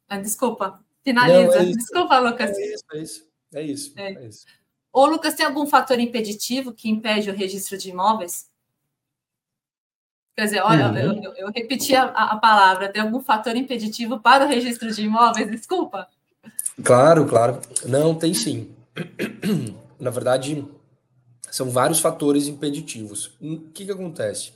Ah, 0.08 0.18
desculpa, 0.18 0.84
finaliza. 1.02 1.46
Não, 1.46 1.52
é 1.54 1.64
desculpa, 1.64 2.18
Lucas. 2.18 2.50
É 2.50 2.74
isso, 2.74 2.84
é 2.92 2.98
isso. 2.98 3.28
É 3.54 3.62
isso, 3.62 3.92
é. 3.96 4.12
é 4.12 4.26
isso. 4.26 4.44
Ô, 4.92 5.06
Lucas, 5.06 5.34
tem 5.34 5.46
algum 5.46 5.66
fator 5.66 5.98
impeditivo 5.98 6.72
que 6.72 6.90
impede 6.90 7.30
o 7.30 7.34
registro 7.34 7.78
de 7.78 7.90
imóveis? 7.90 8.47
Quer 10.38 10.44
dizer, 10.44 10.60
olha, 10.60 10.88
uhum. 10.88 11.20
eu, 11.24 11.34
eu, 11.34 11.50
repeti 11.52 11.96
a, 11.96 12.04
a, 12.04 12.36
palavra, 12.36 12.88
tem 12.88 13.02
algum 13.02 13.18
fator 13.18 13.56
impeditivo 13.56 14.20
para 14.20 14.46
o 14.46 14.48
registro 14.48 14.88
de 14.94 15.02
imóveis? 15.02 15.50
Desculpa. 15.50 16.06
Claro, 16.80 17.26
claro. 17.26 17.60
Não, 17.84 18.14
tem 18.14 18.32
sim. 18.32 18.72
Na 19.98 20.10
verdade, 20.10 20.64
são 21.50 21.70
vários 21.70 21.98
fatores 21.98 22.46
impeditivos. 22.46 23.36
O 23.40 23.62
que, 23.72 23.84
que 23.84 23.90
acontece? 23.90 24.52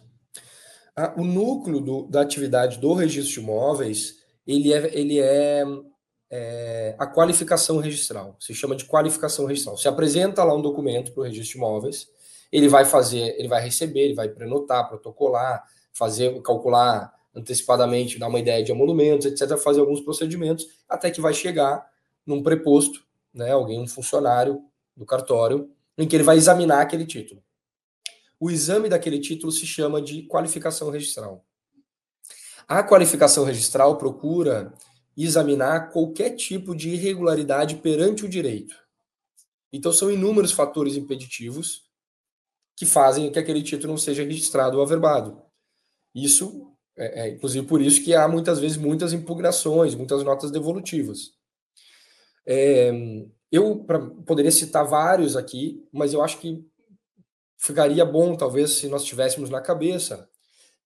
o 1.16 1.24
núcleo 1.24 1.80
do, 1.80 2.02
da 2.02 2.20
atividade 2.20 2.78
do 2.78 2.94
registro 2.94 3.34
de 3.34 3.40
imóveis, 3.40 4.18
ele 4.46 4.72
é, 4.72 4.96
ele 4.96 5.18
é, 5.18 5.64
é, 6.30 6.94
a 6.96 7.08
qualificação 7.08 7.78
registral. 7.78 8.36
Se 8.38 8.54
chama 8.54 8.76
de 8.76 8.84
qualificação 8.84 9.46
registral. 9.46 9.76
Se 9.76 9.88
apresenta 9.88 10.44
lá 10.44 10.54
um 10.54 10.62
documento 10.62 11.10
para 11.10 11.22
o 11.22 11.24
registro 11.24 11.54
de 11.54 11.58
imóveis, 11.58 12.06
ele 12.52 12.68
vai 12.68 12.84
fazer, 12.84 13.34
ele 13.38 13.48
vai 13.48 13.64
receber, 13.64 14.00
ele 14.00 14.14
vai 14.14 14.28
prenotar, 14.28 14.86
protocolar, 14.86 15.64
fazer, 15.92 16.40
calcular 16.42 17.12
antecipadamente, 17.34 18.18
dar 18.18 18.28
uma 18.28 18.38
ideia 18.38 18.62
de 18.62 18.70
emolumentos, 18.70 19.26
etc., 19.26 19.56
fazer 19.56 19.80
alguns 19.80 20.02
procedimentos, 20.02 20.66
até 20.86 21.10
que 21.10 21.20
vai 21.20 21.32
chegar 21.32 21.90
num 22.26 22.42
preposto, 22.42 23.02
né, 23.32 23.52
alguém, 23.52 23.80
um 23.80 23.88
funcionário 23.88 24.62
do 24.94 25.06
cartório, 25.06 25.70
em 25.96 26.06
que 26.06 26.14
ele 26.14 26.22
vai 26.22 26.36
examinar 26.36 26.82
aquele 26.82 27.06
título. 27.06 27.42
O 28.38 28.50
exame 28.50 28.88
daquele 28.88 29.18
título 29.18 29.50
se 29.50 29.64
chama 29.64 30.02
de 30.02 30.22
qualificação 30.24 30.90
registral. 30.90 31.44
A 32.68 32.82
qualificação 32.82 33.44
registral 33.44 33.96
procura 33.96 34.74
examinar 35.16 35.90
qualquer 35.90 36.30
tipo 36.30 36.74
de 36.74 36.90
irregularidade 36.90 37.76
perante 37.76 38.24
o 38.24 38.28
direito. 38.28 38.74
Então, 39.72 39.92
são 39.92 40.10
inúmeros 40.10 40.52
fatores 40.52 40.96
impeditivos 40.96 41.90
que 42.82 42.86
fazem 42.86 43.30
que 43.30 43.38
aquele 43.38 43.62
título 43.62 43.92
não 43.92 43.96
seja 43.96 44.24
registrado 44.24 44.76
ou 44.76 44.82
averbado. 44.82 45.40
Isso 46.12 46.68
é, 46.96 47.20
é, 47.20 47.28
inclusive 47.28 47.64
por 47.64 47.80
isso 47.80 48.02
que 48.02 48.12
há 48.12 48.26
muitas 48.26 48.58
vezes 48.58 48.76
muitas 48.76 49.12
impugnações, 49.12 49.94
muitas 49.94 50.24
notas 50.24 50.50
devolutivas. 50.50 51.30
É, 52.44 52.90
eu 53.52 53.84
pra, 53.84 54.00
poderia 54.26 54.50
citar 54.50 54.84
vários 54.84 55.36
aqui, 55.36 55.86
mas 55.92 56.12
eu 56.12 56.24
acho 56.24 56.38
que 56.38 56.66
ficaria 57.56 58.04
bom, 58.04 58.34
talvez, 58.34 58.72
se 58.72 58.88
nós 58.88 59.04
tivéssemos 59.04 59.48
na 59.48 59.60
cabeça 59.60 60.28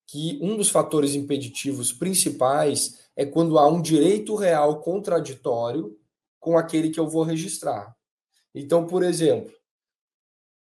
que 0.06 0.38
um 0.42 0.54
dos 0.54 0.68
fatores 0.68 1.14
impeditivos 1.14 1.94
principais 1.94 3.08
é 3.16 3.24
quando 3.24 3.58
há 3.58 3.66
um 3.66 3.80
direito 3.80 4.34
real 4.34 4.80
contraditório 4.80 5.98
com 6.38 6.58
aquele 6.58 6.90
que 6.90 7.00
eu 7.00 7.08
vou 7.08 7.22
registrar. 7.22 7.96
Então, 8.54 8.86
por 8.86 9.02
exemplo, 9.02 9.55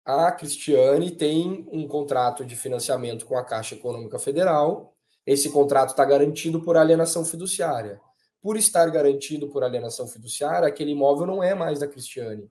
a 0.06 0.32
Cristiane 0.32 1.10
tem 1.10 1.68
um 1.72 1.88
contrato 1.88 2.46
de 2.46 2.56
financiamento 2.56 3.26
com 3.26 3.36
a 3.36 3.44
Caixa 3.44 3.74
Econômica 3.74 4.20
Federal. 4.20 4.94
Esse 5.26 5.50
contrato 5.50 5.90
está 5.90 6.06
garantido 6.06 6.62
por 6.62 6.78
alienação 6.78 7.26
fiduciária. 7.26 8.00
Por 8.40 8.56
estar 8.56 8.88
garantido 8.92 9.50
por 9.50 9.64
alienação 9.64 10.08
fiduciária, 10.08 10.68
aquele 10.68 10.92
imóvel 10.92 11.26
não 11.26 11.44
é 11.44 11.56
mais 11.56 11.80
da 11.80 11.88
Cristiane. 11.88 12.48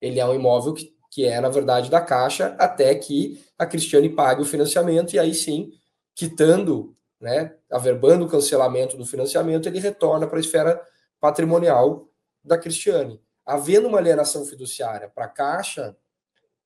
Ele 0.00 0.20
é 0.20 0.26
um 0.26 0.34
imóvel 0.34 0.72
que, 0.72 0.94
que 1.10 1.24
é, 1.24 1.40
na 1.40 1.48
verdade, 1.48 1.90
da 1.90 2.00
Caixa, 2.00 2.54
até 2.56 2.94
que 2.94 3.44
a 3.58 3.66
Cristiane 3.66 4.08
pague 4.08 4.42
o 4.42 4.44
financiamento, 4.44 5.14
e 5.14 5.18
aí 5.18 5.34
sim, 5.34 5.72
quitando 6.14 6.96
né, 7.20 7.54
averbando 7.70 8.24
o 8.24 8.28
cancelamento 8.28 8.96
do 8.96 9.04
financiamento, 9.04 9.68
ele 9.68 9.80
retorna 9.80 10.26
para 10.26 10.38
a 10.38 10.40
esfera 10.40 10.80
patrimonial 11.20 12.08
da 12.44 12.58
Cristiane. 12.58 13.20
Havendo 13.44 13.88
uma 13.88 13.98
alienação 13.98 14.44
fiduciária 14.44 15.08
para 15.08 15.24
a 15.24 15.28
Caixa, 15.28 15.96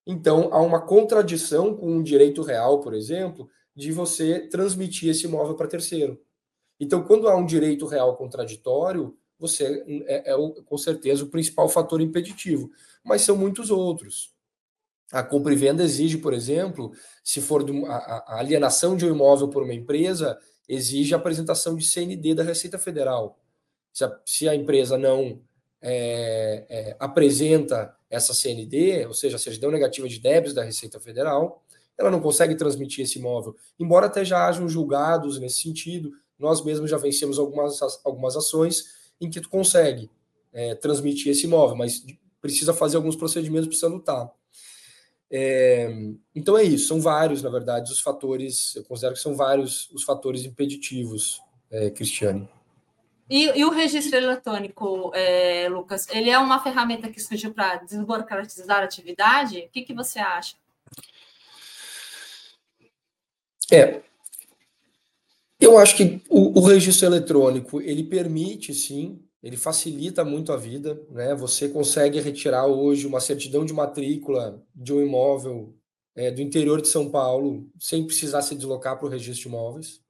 então 0.06 0.50
há 0.52 0.60
uma 0.60 0.80
contradição 0.80 1.74
com 1.74 1.90
um 1.90 2.02
direito 2.02 2.42
real, 2.42 2.80
por 2.80 2.94
exemplo, 2.94 3.48
de 3.74 3.90
você 3.90 4.40
transmitir 4.48 5.10
esse 5.10 5.26
imóvel 5.26 5.54
para 5.54 5.66
terceiro. 5.66 6.20
Então, 6.78 7.02
quando 7.02 7.28
há 7.28 7.36
um 7.36 7.44
direito 7.44 7.86
real 7.86 8.16
contraditório, 8.16 9.16
você 9.38 9.84
é, 10.06 10.32
é, 10.32 10.36
com 10.64 10.78
certeza 10.78 11.24
o 11.24 11.28
principal 11.28 11.68
fator 11.68 12.00
impeditivo, 12.00 12.70
mas 13.04 13.22
são 13.22 13.36
muitos 13.36 13.70
outros. 13.70 14.34
A 15.12 15.22
compra 15.22 15.52
e 15.52 15.56
venda 15.56 15.84
exige, 15.84 16.18
por 16.18 16.32
exemplo, 16.32 16.92
se 17.22 17.40
for 17.40 17.64
a, 17.86 18.38
alienação 18.38 18.96
de 18.96 19.06
um 19.06 19.10
imóvel 19.10 19.48
por 19.48 19.62
uma 19.62 19.74
empresa, 19.74 20.38
exige 20.68 21.14
a 21.14 21.16
apresentação 21.16 21.76
de 21.76 21.86
CND 21.86 22.34
da 22.34 22.42
Receita 22.42 22.78
Federal. 22.78 23.38
Se 23.92 24.04
a, 24.04 24.20
se 24.24 24.48
a 24.48 24.54
empresa 24.54 24.98
não 24.98 25.40
é, 25.80 26.66
é, 26.68 26.96
apresenta 26.98 27.94
essa 28.08 28.32
CND, 28.32 29.06
ou 29.06 29.14
seja, 29.14 29.36
a 29.36 29.38
certidão 29.38 29.70
negativa 29.70 30.08
de 30.08 30.18
débitos 30.18 30.54
da 30.54 30.62
Receita 30.62 30.98
Federal, 30.98 31.62
ela 31.98 32.10
não 32.10 32.20
consegue 32.20 32.54
transmitir 32.54 33.04
esse 33.04 33.18
imóvel. 33.18 33.56
Embora 33.78 34.06
até 34.06 34.24
já 34.24 34.46
hajam 34.46 34.68
julgados 34.68 35.38
nesse 35.38 35.62
sentido, 35.62 36.12
nós 36.38 36.64
mesmos 36.64 36.90
já 36.90 36.98
vencemos 36.98 37.38
algumas, 37.38 37.80
algumas 38.04 38.36
ações 38.36 38.84
em 39.20 39.30
que 39.30 39.40
tu 39.40 39.48
consegue 39.48 40.10
é, 40.52 40.74
transmitir 40.74 41.32
esse 41.32 41.46
imóvel, 41.46 41.76
mas 41.76 42.04
precisa 42.40 42.74
fazer 42.74 42.96
alguns 42.96 43.16
procedimentos, 43.16 43.66
precisa 43.66 43.88
lutar. 43.88 44.30
É, 45.30 45.90
então 46.34 46.56
é 46.56 46.62
isso, 46.62 46.86
são 46.86 47.00
vários, 47.00 47.42
na 47.42 47.50
verdade, 47.50 47.90
os 47.90 48.00
fatores, 48.00 48.76
eu 48.76 48.84
considero 48.84 49.14
que 49.14 49.20
são 49.20 49.34
vários 49.34 49.90
os 49.90 50.04
fatores 50.04 50.44
impeditivos, 50.44 51.40
é, 51.70 51.90
Cristiane. 51.90 52.48
E, 53.28 53.58
e, 53.58 53.64
o 53.64 53.70
registro 53.70 54.16
eletrônico, 54.16 55.10
é, 55.14 55.68
Lucas, 55.68 56.06
ele 56.10 56.30
é 56.30 56.38
uma 56.38 56.62
ferramenta 56.62 57.08
que 57.08 57.20
surgiu 57.20 57.52
para 57.52 57.76
desburocratizar 57.76 58.80
a 58.80 58.84
atividade? 58.84 59.58
O 59.60 59.68
que, 59.68 59.82
que 59.82 59.94
você 59.94 60.18
acha? 60.18 60.56
É, 63.72 64.00
eu 65.58 65.76
acho 65.76 65.96
que 65.96 66.22
o, 66.28 66.60
o 66.60 66.64
registro 66.64 67.06
eletrônico 67.06 67.80
ele 67.80 68.04
permite 68.04 68.72
sim 68.72 69.20
ele 69.46 69.56
facilita 69.56 70.24
muito 70.24 70.52
a 70.52 70.56
vida, 70.56 71.00
né? 71.08 71.32
Você 71.36 71.68
consegue 71.68 72.18
retirar 72.18 72.66
hoje 72.66 73.06
uma 73.06 73.20
certidão 73.20 73.64
de 73.64 73.72
matrícula 73.72 74.60
de 74.74 74.92
um 74.92 75.00
imóvel 75.00 75.72
é, 76.16 76.32
do 76.32 76.42
interior 76.42 76.82
de 76.82 76.88
São 76.88 77.08
Paulo 77.08 77.70
sem 77.78 78.04
precisar 78.04 78.42
se 78.42 78.56
deslocar 78.56 78.98
para 78.98 79.06
o 79.06 79.08
registro 79.08 79.42
de 79.42 79.48
imóveis, 79.48 80.00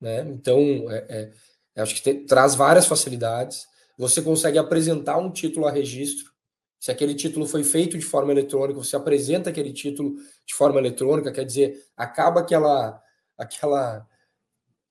né? 0.00 0.22
Então, 0.30 0.58
é, 0.90 1.06
é, 1.08 1.32
acho 1.76 1.94
que 1.94 2.02
te, 2.02 2.14
traz 2.26 2.54
várias 2.54 2.86
facilidades. 2.86 3.66
Você 3.96 4.22
consegue 4.22 4.58
apresentar 4.58 5.18
um 5.18 5.30
título 5.30 5.66
a 5.66 5.70
registro. 5.70 6.30
Se 6.78 6.90
aquele 6.90 7.14
título 7.14 7.46
foi 7.46 7.62
feito 7.62 7.98
de 7.98 8.04
forma 8.04 8.32
eletrônica, 8.32 8.82
você 8.82 8.96
apresenta 8.96 9.50
aquele 9.50 9.72
título 9.72 10.14
de 10.46 10.54
forma 10.54 10.80
eletrônica, 10.80 11.30
quer 11.30 11.44
dizer, 11.44 11.84
acaba 11.96 12.40
aquela 12.40 13.00
aquela 13.36 14.06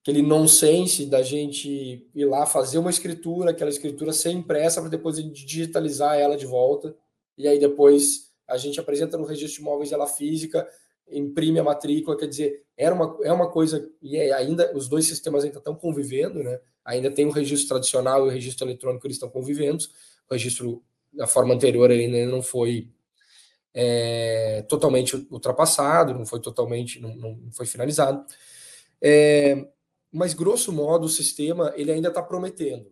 aquele 0.00 0.22
nonsense 0.22 1.06
da 1.06 1.22
gente 1.22 2.08
ir 2.14 2.24
lá 2.24 2.46
fazer 2.46 2.78
uma 2.78 2.90
escritura, 2.90 3.50
aquela 3.50 3.70
escritura 3.70 4.12
ser 4.12 4.30
impressa 4.30 4.80
para 4.80 4.88
depois 4.88 5.18
a 5.18 5.20
gente 5.20 5.44
digitalizar 5.44 6.16
ela 6.16 6.36
de 6.36 6.46
volta, 6.46 6.96
e 7.36 7.46
aí 7.46 7.58
depois 7.58 8.30
a 8.48 8.56
gente 8.56 8.80
apresenta 8.80 9.18
no 9.18 9.24
registro 9.24 9.56
de 9.56 9.62
imóveis 9.62 9.92
ela 9.92 10.06
física, 10.06 10.66
imprime 11.10 11.58
a 11.58 11.64
matrícula, 11.64 12.16
quer 12.16 12.26
dizer, 12.26 12.64
era 12.80 12.94
uma, 12.94 13.18
é 13.22 13.30
uma 13.30 13.50
coisa, 13.50 13.86
e 14.00 14.16
é 14.16 14.32
ainda 14.32 14.74
os 14.74 14.88
dois 14.88 15.06
sistemas 15.06 15.44
ainda 15.44 15.58
estão 15.58 15.74
convivendo, 15.74 16.42
né? 16.42 16.58
Ainda 16.82 17.10
tem 17.10 17.26
o 17.26 17.30
registro 17.30 17.68
tradicional 17.68 18.24
e 18.24 18.28
o 18.28 18.32
registro 18.32 18.66
eletrônico, 18.66 19.06
eles 19.06 19.16
estão 19.16 19.28
convivendo, 19.28 19.84
o 20.28 20.32
registro 20.32 20.82
da 21.12 21.26
forma 21.26 21.52
anterior 21.52 21.90
ainda 21.90 22.24
não 22.24 22.42
foi 22.42 22.88
é, 23.74 24.64
totalmente 24.66 25.14
ultrapassado, 25.30 26.14
não 26.14 26.24
foi 26.24 26.40
totalmente, 26.40 26.98
não, 27.00 27.14
não 27.14 27.52
foi 27.52 27.66
finalizado. 27.66 28.24
É, 29.02 29.66
mas 30.10 30.32
grosso 30.32 30.72
modo 30.72 31.04
o 31.04 31.08
sistema 31.08 31.74
ele 31.76 31.92
ainda 31.92 32.08
está 32.08 32.22
prometendo, 32.22 32.90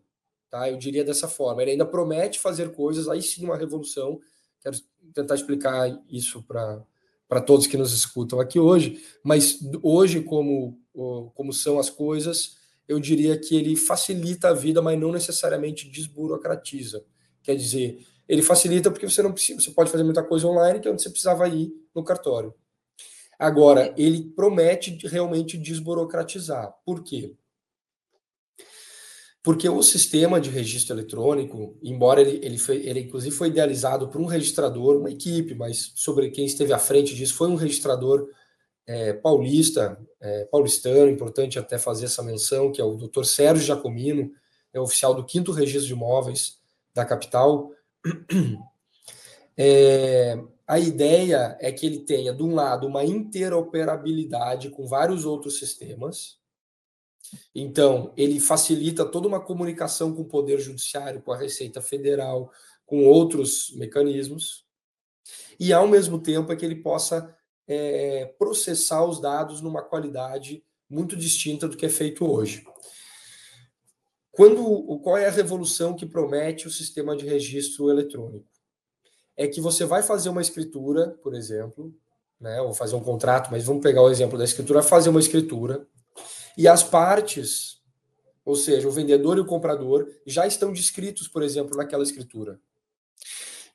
tá? 0.50 0.68
Eu 0.68 0.76
diria 0.76 1.02
dessa 1.02 1.28
forma, 1.28 1.62
ele 1.62 1.71
ainda 1.71 1.87
promete 1.87 2.38
fazer 2.38 2.73
coisas, 2.73 3.09
aí 3.09 3.23
sim 3.23 3.42
uma 3.42 3.57
revolução. 3.57 4.21
Quero 4.61 4.76
tentar 5.14 5.35
explicar 5.35 5.99
isso 6.11 6.42
para 6.42 6.85
para 7.28 7.40
todos 7.40 7.66
que 7.66 7.76
nos 7.76 7.92
escutam 7.92 8.40
aqui 8.40 8.58
hoje, 8.58 9.02
mas 9.23 9.58
hoje 9.82 10.23
como 10.23 10.80
como 11.35 11.52
são 11.52 11.78
as 11.78 11.88
coisas, 11.88 12.56
eu 12.88 12.99
diria 12.99 13.38
que 13.38 13.54
ele 13.54 13.76
facilita 13.76 14.49
a 14.49 14.52
vida, 14.52 14.82
mas 14.82 14.99
não 14.99 15.12
necessariamente 15.12 15.88
desburocratiza. 15.88 17.04
Quer 17.40 17.54
dizer, 17.54 18.04
ele 18.28 18.42
facilita 18.42 18.90
porque 18.90 19.08
você 19.08 19.23
não 19.23 19.32
precisa, 19.32 19.61
você 19.61 19.70
pode 19.70 19.90
fazer 19.90 20.02
muita 20.02 20.25
coisa 20.25 20.49
online 20.49 20.80
que 20.80 20.88
é 20.88 20.90
onde 20.90 21.00
você 21.00 21.11
precisava 21.11 21.47
ir 21.49 21.73
no 21.94 22.02
cartório. 22.02 22.52
Agora, 23.38 23.94
ele 23.97 24.32
promete 24.35 24.99
realmente 25.06 25.56
desburocratizar. 25.56 26.75
Por 26.85 27.04
quê? 27.04 27.37
Porque 29.49 29.67
o 29.67 29.83
sistema 29.83 30.38
de 30.38 30.50
registro 30.50 30.95
eletrônico, 30.95 31.75
embora 31.83 32.21
ele, 32.21 32.38
ele, 32.45 32.59
foi, 32.59 32.87
ele 32.87 33.00
inclusive 33.00 33.35
foi 33.35 33.49
idealizado 33.49 34.07
por 34.07 34.21
um 34.21 34.26
registrador, 34.26 34.99
uma 34.99 35.11
equipe, 35.11 35.55
mas 35.55 35.90
sobre 35.95 36.28
quem 36.28 36.45
esteve 36.45 36.71
à 36.71 36.78
frente 36.78 37.14
disso 37.14 37.33
foi 37.33 37.49
um 37.49 37.55
registrador 37.55 38.28
é, 38.87 39.14
paulista, 39.14 39.99
é, 40.21 40.45
paulistano, 40.45 41.09
importante 41.09 41.59
até 41.59 41.78
fazer 41.78 42.05
essa 42.05 42.23
menção, 42.23 42.71
que 42.71 42.78
é 42.78 42.85
o 42.85 42.99
Dr. 42.99 43.25
Sérgio 43.25 43.64
Jacomino, 43.64 44.31
é 44.71 44.78
oficial 44.78 45.14
do 45.14 45.25
quinto 45.25 45.50
registro 45.50 45.87
de 45.87 45.95
imóveis 45.95 46.59
da 46.93 47.07
capital. 47.07 47.71
É, 49.61 50.38
a 50.67 50.78
ideia 50.78 51.57
é 51.59 51.73
que 51.73 51.87
ele 51.87 52.00
tenha, 52.00 52.35
de 52.35 52.43
um 52.43 52.55
lado, 52.55 52.87
uma 52.87 53.02
interoperabilidade 53.02 54.69
com 54.69 54.87
vários 54.87 55.25
outros 55.25 55.59
sistemas. 55.59 56.38
Então, 57.54 58.12
ele 58.16 58.40
facilita 58.40 59.04
toda 59.04 59.28
uma 59.28 59.40
comunicação 59.40 60.14
com 60.14 60.23
o 60.23 60.28
Poder 60.28 60.58
Judiciário, 60.58 61.23
com 61.23 61.32
a 61.32 61.37
Receita 61.37 61.80
Federal, 61.80 62.50
com 62.87 63.04
outros 63.04 63.73
mecanismos. 63.76 64.66
E, 65.58 65.73
ao 65.73 65.87
mesmo 65.87 66.20
tempo, 66.20 66.52
é 66.52 66.56
que 66.56 66.64
ele 66.64 66.76
possa 66.76 67.37
é, 67.66 68.26
processar 68.38 69.04
os 69.04 69.20
dados 69.20 69.61
numa 69.61 69.82
qualidade 69.82 70.64
muito 70.88 71.16
distinta 71.16 71.68
do 71.68 71.76
que 71.76 71.87
é 71.87 71.90
feito 71.90 72.25
hoje. 72.25 72.64
Quando, 74.30 75.00
qual 75.02 75.16
é 75.16 75.26
a 75.26 75.30
revolução 75.30 75.94
que 75.94 76.06
promete 76.06 76.66
o 76.66 76.70
sistema 76.70 77.16
de 77.16 77.26
registro 77.26 77.90
eletrônico? 77.90 78.49
é 79.38 79.47
que 79.47 79.61
você 79.61 79.85
vai 79.85 80.02
fazer 80.02 80.28
uma 80.28 80.42
escritura, 80.42 81.16
por 81.23 81.32
exemplo, 81.32 81.94
né, 82.40 82.61
ou 82.61 82.75
fazer 82.75 82.97
um 82.97 83.00
contrato, 83.00 83.50
mas 83.52 83.64
vamos 83.64 83.82
pegar 83.82 84.02
o 84.02 84.11
exemplo 84.11 84.37
da 84.37 84.42
escritura, 84.42 84.82
fazer 84.82 85.11
uma 85.11 85.20
escritura, 85.20 85.87
E 86.59 86.67
as 86.67 86.83
partes, 86.83 87.81
ou 88.45 88.57
seja, 88.57 88.88
o 88.88 88.91
vendedor 88.91 89.38
e 89.38 89.41
o 89.41 89.47
comprador, 89.47 90.09
já 90.27 90.45
estão 90.45 90.73
descritos, 90.73 91.29
por 91.29 91.41
exemplo, 91.41 91.77
naquela 91.77 92.03
escritura. 92.03 92.59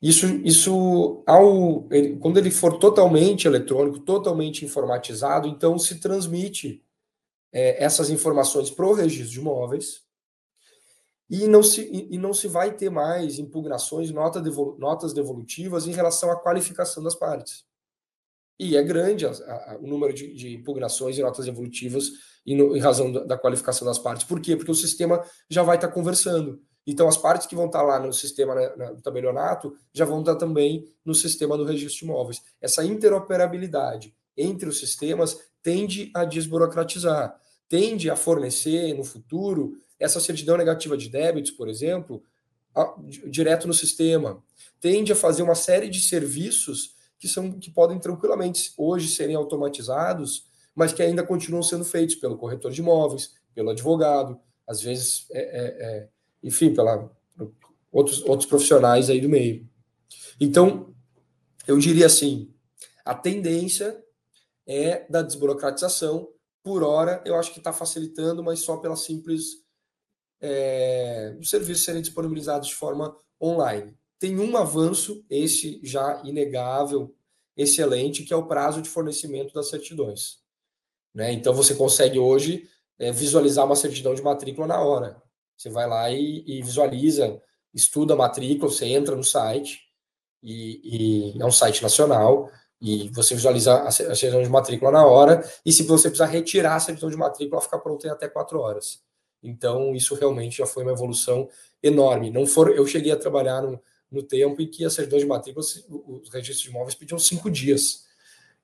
Isso, 0.01 0.25
isso 0.43 1.23
ao, 1.25 1.87
ele, 1.89 2.17
quando 2.17 2.37
ele 2.37 2.51
for 2.51 2.77
totalmente 2.77 3.47
eletrônico, 3.47 3.99
totalmente 3.99 4.65
informatizado, 4.65 5.47
então 5.47 5.79
se 5.79 6.01
transmite 6.01 6.83
é, 7.53 7.81
essas 7.81 8.09
informações 8.09 8.69
para 8.69 8.85
o 8.85 8.91
registro 8.91 9.31
de 9.31 9.39
imóveis 9.39 10.03
e 11.29 11.47
não, 11.47 11.63
se, 11.63 11.89
e 12.11 12.17
não 12.17 12.33
se 12.33 12.49
vai 12.49 12.75
ter 12.75 12.89
mais 12.89 13.39
impugnações, 13.39 14.11
nota 14.11 14.41
notas 14.77 15.13
devolutivas 15.13 15.87
em 15.87 15.93
relação 15.93 16.29
à 16.29 16.35
qualificação 16.35 17.01
das 17.01 17.15
partes. 17.15 17.65
E 18.59 18.77
é 18.77 18.83
grande 18.83 19.25
a, 19.25 19.31
a, 19.31 19.77
o 19.81 19.87
número 19.87 20.13
de, 20.13 20.33
de, 20.33 20.55
impugnações 20.55 21.17
e 21.17 21.21
notas 21.21 21.45
devolutivas 21.45 22.11
em, 22.45 22.59
em 22.59 22.79
razão 22.79 23.11
da, 23.11 23.23
da, 23.23 23.37
qualificação 23.37 23.85
das 23.85 23.97
partes. 23.97 24.25
Por 24.25 24.39
quê? 24.39 24.55
Porque 24.55 24.71
o 24.71 24.75
sistema 24.75 25.23
já 25.49 25.63
vai 25.63 25.77
estar 25.77 25.87
conversando. 25.87 26.61
Então, 26.85 27.07
as 27.07 27.17
partes 27.17 27.47
que 27.47 27.55
vão 27.55 27.67
estar 27.67 27.81
lá 27.81 27.99
no 27.99 28.11
sistema 28.11 28.53
né, 28.53 28.93
do 28.93 29.01
tabelionato 29.01 29.73
já 29.93 30.05
vão 30.05 30.19
estar 30.19 30.35
também 30.35 30.85
no 31.03 31.15
sistema 31.15 31.57
do 31.57 31.63
registro 31.63 31.99
de 31.99 32.05
imóveis. 32.05 32.41
Essa 32.61 32.83
interoperabilidade 32.83 34.13
entre 34.37 34.67
os 34.67 34.79
sistemas 34.79 35.37
tende 35.61 36.11
a 36.13 36.25
desburocratizar, 36.25 37.39
tende 37.69 38.09
a 38.09 38.15
fornecer 38.15 38.93
no 38.93 39.03
futuro 39.03 39.77
essa 39.99 40.19
certidão 40.19 40.57
negativa 40.57 40.97
de 40.97 41.09
débitos, 41.09 41.51
por 41.51 41.69
exemplo, 41.69 42.21
a, 42.75 42.93
direto 43.27 43.67
no 43.67 43.73
sistema. 43.73 44.43
Tende 44.81 45.13
a 45.13 45.15
fazer 45.15 45.43
uma 45.43 45.55
série 45.55 45.89
de 45.89 46.01
serviços 46.01 46.95
que 47.23 47.27
são 47.29 47.53
que 47.53 47.71
podem 47.71 47.97
tranquilamente 47.99 48.73
hoje 48.77 49.07
serem 49.07 49.33
automatizados, 49.33 50.45
mas 50.75 50.91
que 50.91 51.01
ainda 51.01 51.25
continuam 51.25 51.63
sendo 51.63 51.85
feitos 51.85 52.15
pelo 52.15 52.37
corretor 52.37 52.69
de 52.69 52.81
imóveis, 52.81 53.33
pelo 53.55 53.69
advogado, 53.69 54.37
às 54.67 54.81
vezes 54.81 55.25
é, 55.31 55.39
é, 55.39 55.85
é 55.85 56.09
enfim, 56.43 56.73
pela 56.73 57.09
outros, 57.89 58.21
outros 58.23 58.45
profissionais 58.45 59.09
aí 59.09 59.21
do 59.21 59.29
meio. 59.29 59.65
Então, 60.37 60.93
eu 61.65 61.79
diria 61.79 62.07
assim, 62.07 62.53
a 63.05 63.15
tendência 63.15 64.03
é 64.67 65.09
da 65.09 65.21
desburocratização. 65.21 66.27
Por 66.61 66.83
hora, 66.83 67.23
eu 67.25 67.37
acho 67.37 67.53
que 67.53 67.59
está 67.59 67.71
facilitando, 67.71 68.43
mas 68.43 68.59
só 68.59 68.75
pela 68.75 68.97
simples 68.97 69.63
é, 70.41 71.37
os 71.39 71.49
serviços 71.49 71.85
serem 71.85 72.01
disponibilizados 72.01 72.67
de 72.67 72.75
forma 72.75 73.15
online. 73.41 73.97
Tem 74.23 74.39
um 74.39 74.55
avanço, 74.55 75.21
esse 75.29 75.81
já 75.83 76.21
inegável, 76.23 77.13
excelente, 77.57 78.23
que 78.23 78.33
é 78.33 78.37
o 78.37 78.47
prazo 78.47 78.81
de 78.81 78.87
fornecimento 78.87 79.53
das 79.53 79.67
certidões. 79.67 80.37
Né? 81.13 81.33
Então, 81.33 81.53
você 81.53 81.75
consegue 81.75 82.17
hoje 82.17 82.69
é, 82.97 83.11
visualizar 83.11 83.65
uma 83.65 83.75
certidão 83.75 84.15
de 84.15 84.21
matrícula 84.21 84.65
na 84.65 84.79
hora. 84.79 85.21
Você 85.57 85.69
vai 85.69 85.85
lá 85.89 86.09
e, 86.09 86.41
e 86.47 86.61
visualiza, 86.61 87.37
estuda 87.73 88.13
a 88.13 88.15
matrícula, 88.15 88.71
você 88.71 88.85
entra 88.85 89.13
no 89.13 89.25
site, 89.25 89.81
e, 90.41 91.33
e, 91.35 91.41
é 91.41 91.45
um 91.45 91.51
site 91.51 91.83
nacional, 91.83 92.49
e 92.79 93.09
você 93.09 93.35
visualiza 93.35 93.81
a, 93.81 93.91
certidão 93.91 94.41
de 94.41 94.47
matrícula 94.47 94.89
na 94.89 95.05
hora, 95.05 95.43
e 95.65 95.73
se 95.73 95.83
você 95.83 96.07
precisar 96.07 96.27
retirar 96.27 96.75
a 96.75 96.79
certidão 96.79 97.09
de 97.09 97.17
matrícula, 97.17 97.57
ela 97.57 97.61
fica 97.61 97.77
pronta 97.77 98.07
em 98.07 98.09
até 98.09 98.29
quatro 98.29 98.57
horas. 98.61 99.03
Então, 99.43 99.93
isso 99.93 100.15
realmente 100.15 100.59
já 100.59 100.65
foi 100.65 100.83
uma 100.83 100.93
evolução 100.93 101.49
enorme. 101.83 102.31
Não 102.31 102.45
for, 102.45 102.73
eu 102.73 102.87
cheguei 102.87 103.11
a 103.11 103.17
trabalhar 103.17 103.61
no, 103.61 103.77
no 104.13 104.21
tempo 104.21 104.61
em 104.61 104.67
que 104.67 104.85
a 104.85 104.89
certidão 104.89 105.17
de 105.17 105.25
matrícula, 105.25 105.65
os 105.65 106.29
registros 106.29 106.61
de 106.61 106.69
imóveis 106.69 106.93
pediam 106.93 107.17
cinco 107.17 107.49
dias 107.49 108.05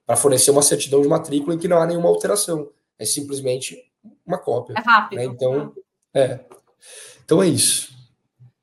para 0.06 0.16
fornecer 0.16 0.50
uma 0.50 0.62
certidão 0.62 1.02
de 1.02 1.08
matrícula 1.08 1.54
em 1.54 1.58
que 1.58 1.68
não 1.68 1.82
há 1.82 1.86
nenhuma 1.86 2.08
alteração. 2.08 2.70
É 2.98 3.04
simplesmente 3.04 3.90
uma 4.24 4.38
cópia. 4.38 4.74
É 4.76 4.80
rápido. 4.80 5.18
Né? 5.18 5.24
Então, 5.24 5.74
é. 6.14 6.40
Então 7.24 7.42
é 7.42 7.48
isso. 7.48 7.92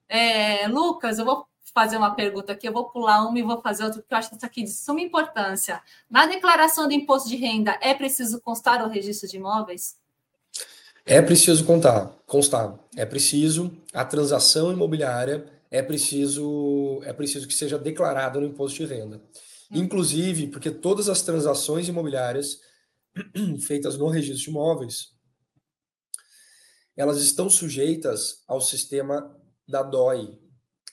É, 0.08 0.68
Lucas, 0.68 1.20
eu 1.20 1.26
vou 1.26 1.46
fazer 1.74 1.98
uma 1.98 2.16
pergunta 2.16 2.54
aqui, 2.54 2.68
eu 2.68 2.74
vou 2.74 2.86
pular 2.86 3.28
uma 3.28 3.38
e 3.38 3.44
vou 3.44 3.62
fazer 3.62 3.84
outra, 3.84 4.02
porque 4.02 4.14
eu 4.14 4.18
acho 4.18 4.30
que 4.30 4.36
isso 4.36 4.46
aqui 4.46 4.62
é 4.62 4.64
de 4.64 4.72
suma 4.72 5.02
importância. 5.02 5.82
Na 6.10 6.26
declaração 6.26 6.88
do 6.88 6.94
imposto 6.94 7.30
de 7.30 7.36
renda, 7.36 7.78
é 7.82 7.94
preciso 7.94 8.42
constar 8.42 8.84
o 8.84 8.90
registro 8.90 9.28
de 9.28 9.38
imóveis? 9.38 9.98
É 11.06 11.22
preciso 11.22 11.64
contar, 11.66 12.12
constar. 12.26 12.74
É 12.96 13.06
preciso 13.06 13.72
a 13.94 14.04
transação 14.04 14.72
imobiliária 14.72 15.46
é 15.70 15.82
preciso 15.82 17.02
é 17.04 17.14
preciso 17.14 17.48
que 17.48 17.54
seja 17.54 17.78
declarada 17.78 18.40
no 18.40 18.48
imposto 18.48 18.86
de 18.86 18.94
renda. 18.94 19.18
Hum. 19.72 19.80
Inclusive, 19.80 20.48
porque 20.48 20.72
todas 20.72 21.10
as 21.10 21.22
transações 21.22 21.88
imobiliárias 21.88 22.60
feitas 23.62 23.98
no 23.98 24.08
registro 24.08 24.44
de 24.44 24.50
imóveis, 24.50 25.12
elas 26.96 27.22
estão 27.22 27.50
sujeitas 27.50 28.44
ao 28.48 28.60
sistema 28.60 29.36
da 29.68 29.84
DOI. 29.84 30.38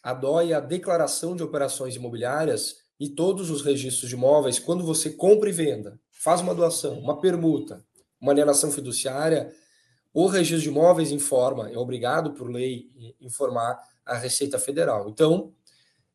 A 0.03 0.13
DOI 0.13 0.53
é 0.53 0.55
a 0.55 0.61
Declaração 0.61 1.35
de 1.35 1.43
Operações 1.43 1.97
Imobiliárias 1.97 2.77
e 3.01 3.09
todos 3.09 3.51
os 3.51 3.63
registros 3.63 4.11
de 4.11 4.15
imóveis, 4.15 4.59
quando 4.59 4.85
você 4.85 5.11
compra 5.11 5.49
e 5.49 5.53
venda, 5.53 5.99
faz 6.11 6.41
uma 6.41 6.55
doação, 6.55 6.99
uma 6.99 7.21
permuta, 7.21 7.85
uma 8.21 8.33
alienação 8.33 8.71
fiduciária, 8.71 9.55
o 10.15 10.27
registro 10.29 10.63
de 10.63 10.69
imóveis 10.69 11.11
informa, 11.11 11.69
é 11.71 11.77
obrigado 11.77 12.31
por 12.33 12.49
lei 12.49 12.89
informar 13.21 13.79
a 14.07 14.17
Receita 14.17 14.59
Federal. 14.59 15.09
Então, 15.09 15.53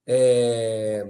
é, 0.08 1.08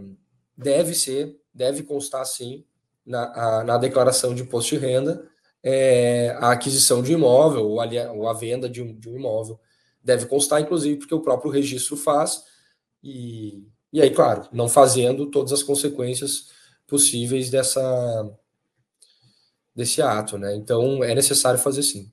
deve 0.58 0.96
ser, 0.96 1.40
deve 1.54 1.84
constar 1.84 2.26
sim 2.26 2.66
na, 3.06 3.60
a, 3.60 3.64
na 3.64 3.78
declaração 3.78 4.34
de 4.34 4.42
imposto 4.42 4.76
de 4.76 4.82
renda 4.82 5.30
é, 5.64 6.36
a 6.40 6.52
aquisição 6.52 7.02
de 7.02 7.14
imóvel 7.14 7.70
ou 7.70 7.82
a, 7.82 7.88
ou 8.12 8.28
a 8.28 8.34
venda 8.34 8.70
de 8.70 8.82
um, 8.82 8.98
de 8.98 9.10
um 9.10 9.18
imóvel. 9.18 9.60
Deve 10.04 10.26
constar, 10.26 10.62
inclusive, 10.62 10.98
porque 10.98 11.14
o 11.14 11.22
próprio 11.22 11.52
registro 11.52 11.96
faz, 11.96 12.44
e, 13.04 13.68
e 13.92 14.02
aí, 14.02 14.10
claro, 14.10 14.48
não 14.52 14.68
fazendo 14.68 15.30
todas 15.30 15.52
as 15.52 15.62
consequências 15.62 16.48
possíveis 16.88 17.50
dessa 17.50 18.36
desse 19.76 20.02
ato, 20.02 20.38
né? 20.38 20.56
Então 20.56 21.04
é 21.04 21.16
necessário 21.16 21.60
fazer 21.60 21.84
sim. 21.84 22.12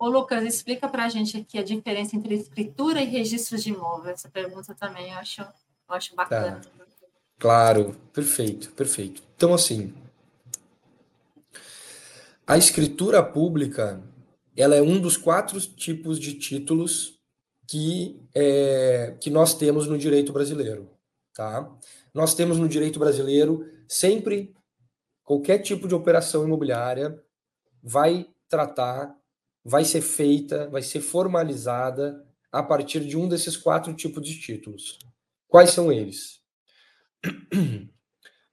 Ô, 0.00 0.08
Lucas, 0.08 0.42
explica 0.46 0.88
para 0.88 1.04
a 1.04 1.08
gente 1.10 1.36
aqui 1.36 1.58
a 1.58 1.62
diferença 1.62 2.16
entre 2.16 2.34
escritura 2.34 3.02
e 3.02 3.04
registro 3.04 3.58
de 3.58 3.68
imóvel. 3.68 4.10
Essa 4.10 4.30
pergunta 4.30 4.74
também 4.74 5.12
eu 5.12 5.18
acho, 5.18 5.42
eu 5.42 5.94
acho 5.94 6.16
bacana. 6.16 6.58
Tá. 6.58 6.70
Claro, 7.38 7.94
perfeito, 8.10 8.72
perfeito. 8.72 9.22
Então, 9.36 9.52
assim, 9.52 9.92
a 12.46 12.56
escritura 12.56 13.22
pública, 13.22 14.02
ela 14.56 14.74
é 14.74 14.80
um 14.80 14.98
dos 14.98 15.18
quatro 15.18 15.60
tipos 15.60 16.18
de 16.18 16.32
títulos 16.32 17.20
que, 17.68 18.26
é, 18.34 19.18
que 19.20 19.28
nós 19.28 19.52
temos 19.52 19.86
no 19.86 19.98
direito 19.98 20.32
brasileiro, 20.32 20.90
tá? 21.34 21.70
Nós 22.14 22.34
temos 22.34 22.56
no 22.56 22.66
direito 22.66 22.98
brasileiro 22.98 23.70
sempre 23.86 24.54
qualquer 25.22 25.58
tipo 25.58 25.86
de 25.86 25.94
operação 25.94 26.42
imobiliária 26.44 27.22
vai 27.82 28.26
tratar 28.48 29.19
vai 29.64 29.84
ser 29.84 30.00
feita, 30.00 30.68
vai 30.68 30.82
ser 30.82 31.00
formalizada 31.00 32.26
a 32.50 32.62
partir 32.62 33.04
de 33.04 33.16
um 33.16 33.28
desses 33.28 33.56
quatro 33.56 33.94
tipos 33.94 34.26
de 34.26 34.38
títulos. 34.40 34.98
Quais 35.46 35.70
são 35.70 35.92
eles? 35.92 36.40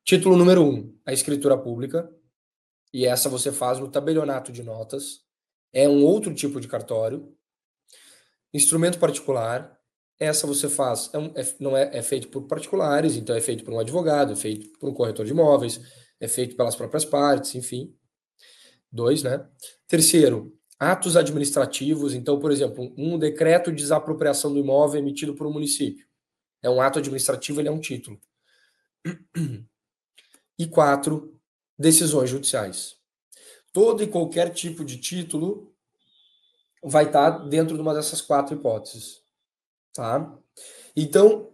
Título 0.03 0.37
número 0.37 0.63
um, 0.63 0.97
a 1.05 1.11
escritura 1.11 1.57
pública, 1.57 2.09
e 2.93 3.05
essa 3.05 3.27
você 3.27 3.51
faz 3.51 3.79
no 3.79 3.89
tabelionato 3.89 4.51
de 4.51 4.63
notas, 4.63 5.21
é 5.73 5.87
um 5.87 6.03
outro 6.03 6.33
tipo 6.33 6.61
de 6.61 6.67
cartório. 6.67 7.35
Instrumento 8.53 8.99
particular, 8.99 9.77
essa 10.19 10.47
você 10.47 10.69
faz, 10.69 11.09
é 11.13 11.17
um, 11.17 11.25
é, 11.35 11.55
não 11.59 11.75
é, 11.75 11.97
é 11.97 12.01
feito 12.01 12.29
por 12.29 12.47
particulares, 12.47 13.15
então 13.15 13.35
é 13.35 13.41
feito 13.41 13.63
por 13.63 13.73
um 13.73 13.79
advogado, 13.79 14.33
é 14.33 14.35
feito 14.35 14.69
por 14.79 14.89
um 14.89 14.93
corretor 14.93 15.25
de 15.25 15.31
imóveis, 15.31 15.79
é 16.19 16.27
feito 16.27 16.55
pelas 16.55 16.75
próprias 16.75 17.05
partes, 17.05 17.53
enfim. 17.55 17.93
Dois, 18.91 19.21
né? 19.21 19.45
Terceiro, 19.87 20.56
Atos 20.79 21.17
administrativos, 21.17 22.13
então, 22.13 22.39
por 22.39 22.51
exemplo, 22.51 22.93
um 22.95 23.17
decreto 23.17 23.71
de 23.71 23.77
desapropriação 23.77 24.53
do 24.53 24.59
imóvel 24.59 24.99
emitido 24.99 25.33
por 25.33 25.47
um 25.47 25.53
município. 25.53 26.05
É 26.61 26.69
um 26.69 26.79
ato 26.81 26.99
administrativo, 26.99 27.59
ele 27.59 27.67
é 27.67 27.71
um 27.71 27.79
título. 27.79 28.19
E 30.59 30.67
quatro, 30.67 31.39
decisões 31.77 32.29
judiciais. 32.29 32.95
Todo 33.71 34.01
e 34.01 34.07
qualquer 34.07 34.51
tipo 34.51 34.83
de 34.83 34.97
título 34.97 35.71
vai 36.83 37.05
estar 37.05 37.29
dentro 37.47 37.75
de 37.75 37.81
uma 37.81 37.93
dessas 37.93 38.21
quatro 38.21 38.55
hipóteses. 38.55 39.21
Tá? 39.93 40.35
Então, 40.95 41.53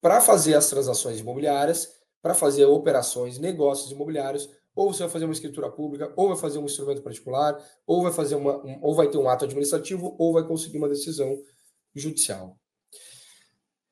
para 0.00 0.20
fazer 0.20 0.54
as 0.54 0.68
transações 0.68 1.20
imobiliárias, 1.20 2.00
para 2.22 2.34
fazer 2.34 2.64
operações, 2.66 3.38
negócios 3.38 3.90
imobiliários, 3.90 4.48
ou 4.80 4.94
você 4.94 5.02
vai 5.02 5.10
fazer 5.10 5.26
uma 5.26 5.34
escritura 5.34 5.70
pública, 5.70 6.10
ou 6.16 6.28
vai 6.28 6.38
fazer 6.38 6.58
um 6.58 6.64
instrumento 6.64 7.02
particular, 7.02 7.62
ou 7.86 8.02
vai 8.02 8.10
fazer 8.10 8.34
uma, 8.34 8.64
um, 8.64 8.78
ou 8.80 8.94
vai 8.94 9.10
ter 9.10 9.18
um 9.18 9.28
ato 9.28 9.44
administrativo, 9.44 10.16
ou 10.18 10.32
vai 10.32 10.42
conseguir 10.42 10.78
uma 10.78 10.88
decisão 10.88 11.38
judicial. 11.94 12.58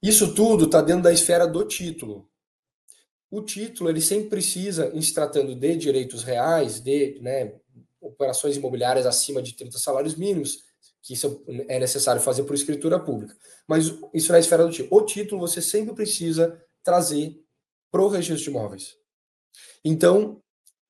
Isso 0.03 0.35
tudo 0.35 0.65
está 0.65 0.81
dentro 0.81 1.03
da 1.03 1.13
esfera 1.13 1.47
do 1.47 1.63
título. 1.67 2.27
O 3.31 3.43
título 3.43 3.91
ele 3.91 4.01
sempre 4.01 4.31
precisa, 4.31 4.91
em 4.95 5.03
se 5.03 5.13
tratando 5.13 5.55
de 5.55 5.77
direitos 5.77 6.23
reais, 6.23 6.81
de 6.81 7.21
né, 7.21 7.55
operações 8.01 8.57
imobiliárias 8.57 9.05
acima 9.05 9.43
de 9.43 9.53
30 9.53 9.77
salários 9.77 10.15
mínimos, 10.15 10.65
que 11.03 11.13
isso 11.13 11.45
é 11.69 11.79
necessário 11.79 12.23
fazer 12.23 12.45
por 12.45 12.55
escritura 12.55 12.99
pública. 12.99 13.37
Mas 13.67 13.93
isso 14.15 14.33
na 14.33 14.39
esfera 14.39 14.65
do 14.65 14.73
título. 14.73 15.03
O 15.03 15.05
título 15.05 15.47
você 15.47 15.61
sempre 15.61 15.95
precisa 15.95 16.59
trazer 16.83 17.39
para 17.91 18.01
o 18.01 18.09
registro 18.09 18.43
de 18.43 18.49
imóveis. 18.49 18.97
Então, 19.85 20.43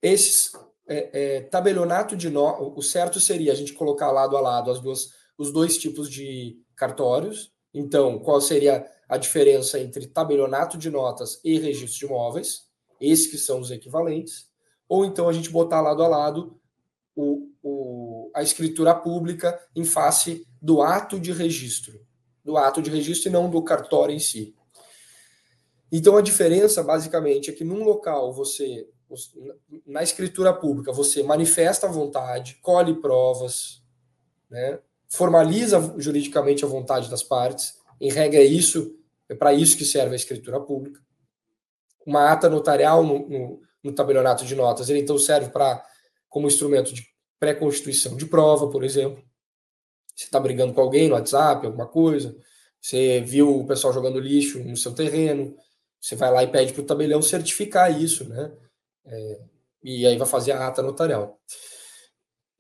esses 0.03 0.53
é, 0.87 1.37
é, 1.37 1.41
tabelionato 1.43 2.17
de 2.17 2.31
nó, 2.31 2.73
o 2.75 2.83
certo 2.83 3.21
seria 3.21 3.53
a 3.53 3.55
gente 3.55 3.73
colocar 3.75 4.11
lado 4.11 4.37
a 4.37 4.41
lado 4.41 4.71
as 4.71 4.81
duas, 4.81 5.11
os 5.37 5.53
dois 5.53 5.77
tipos 5.77 6.11
de 6.11 6.59
cartórios. 6.75 7.53
Então, 7.75 8.19
qual 8.19 8.41
seria 8.41 8.87
a 9.09 9.17
diferença 9.17 9.79
entre 9.79 10.07
tabelionato 10.07 10.79
de 10.79 10.91
notas 10.91 11.41
e 11.45 11.59
registro 11.59 11.99
de 11.99 12.07
imóveis? 12.07 12.69
Esses 13.01 13.27
que 13.27 13.39
são 13.39 13.61
os 13.61 13.71
equivalentes. 13.71 14.49
Ou 14.89 15.05
então 15.05 15.29
a 15.29 15.33
gente 15.33 15.51
botar 15.51 15.81
lado 15.81 16.03
a 16.03 16.09
lado 16.09 16.59
o, 17.15 17.51
o, 17.63 18.31
a 18.35 18.43
escritura 18.43 18.95
pública 18.95 19.61
em 19.77 19.85
face 19.85 20.47
do 20.61 20.81
ato 20.81 21.21
de 21.21 21.33
registro, 21.33 22.01
do 22.45 22.57
ato 22.57 22.81
de 22.81 22.91
registro 22.91 23.29
e 23.29 23.33
não 23.33 23.51
do 23.51 23.63
cartório 23.63 24.15
em 24.15 24.19
si. 24.19 24.55
Então 25.93 26.17
a 26.17 26.23
diferença 26.23 26.83
basicamente 26.83 27.51
é 27.51 27.53
que 27.53 27.65
num 27.65 27.85
local 27.85 28.33
você 28.33 28.89
na 29.87 30.03
escritura 30.03 30.53
pública 30.53 30.93
você 30.93 31.23
manifesta 31.23 31.87
a 31.87 31.91
vontade, 31.91 32.59
colhe 32.63 32.95
provas, 32.95 33.83
né, 34.51 34.79
formaliza 35.09 35.95
juridicamente 35.99 36.65
a 36.65 36.69
vontade 36.69 37.11
das 37.11 37.23
partes. 37.23 37.79
Em 38.01 38.11
regra 38.11 38.41
é 38.41 38.45
isso, 38.45 38.95
é 39.29 39.35
para 39.35 39.53
isso 39.53 39.77
que 39.77 39.85
serve 39.85 40.13
a 40.13 40.17
escritura 40.17 40.61
pública. 40.61 41.01
Uma 42.07 42.31
ata 42.31 42.49
notarial 42.49 43.03
no, 43.03 43.29
no, 43.29 43.63
no 43.83 43.93
tabelionato 43.93 44.45
de 44.45 44.55
notas, 44.55 44.89
ele 44.89 45.01
então 45.01 45.19
serve 45.19 45.51
para 45.51 45.85
como 46.29 46.47
instrumento 46.47 46.93
de 46.93 47.07
pré-constituição 47.39 48.17
de 48.17 48.27
prova, 48.27 48.69
por 48.69 48.85
exemplo. 48.85 49.23
Você 50.15 50.25
está 50.25 50.41
brigando 50.41 50.75
com 50.75 50.81
alguém 50.81 51.09
no 51.09 51.15
WhatsApp, 51.15 51.67
alguma 51.67 51.87
coisa, 51.87 52.37
você 52.81 53.21
viu 53.21 53.61
o 53.61 53.67
pessoal 53.67 53.93
jogando 53.93 54.19
lixo 54.19 54.59
no 54.61 54.77
seu 54.77 54.93
terreno, 54.93 55.57
você 56.01 56.15
vai 56.15 56.33
lá 56.33 56.43
e 56.43 56.51
pede 56.51 56.73
para 56.73 56.83
o 56.83 56.87
tabelião 56.87 57.21
certificar 57.23 58.01
isso, 58.01 58.29
né? 58.29 58.53
É, 59.09 59.41
e 59.83 60.07
aí 60.07 60.17
vai 60.17 60.27
fazer 60.27 60.53
a 60.53 60.67
ata 60.67 60.83
notarial. 60.83 61.39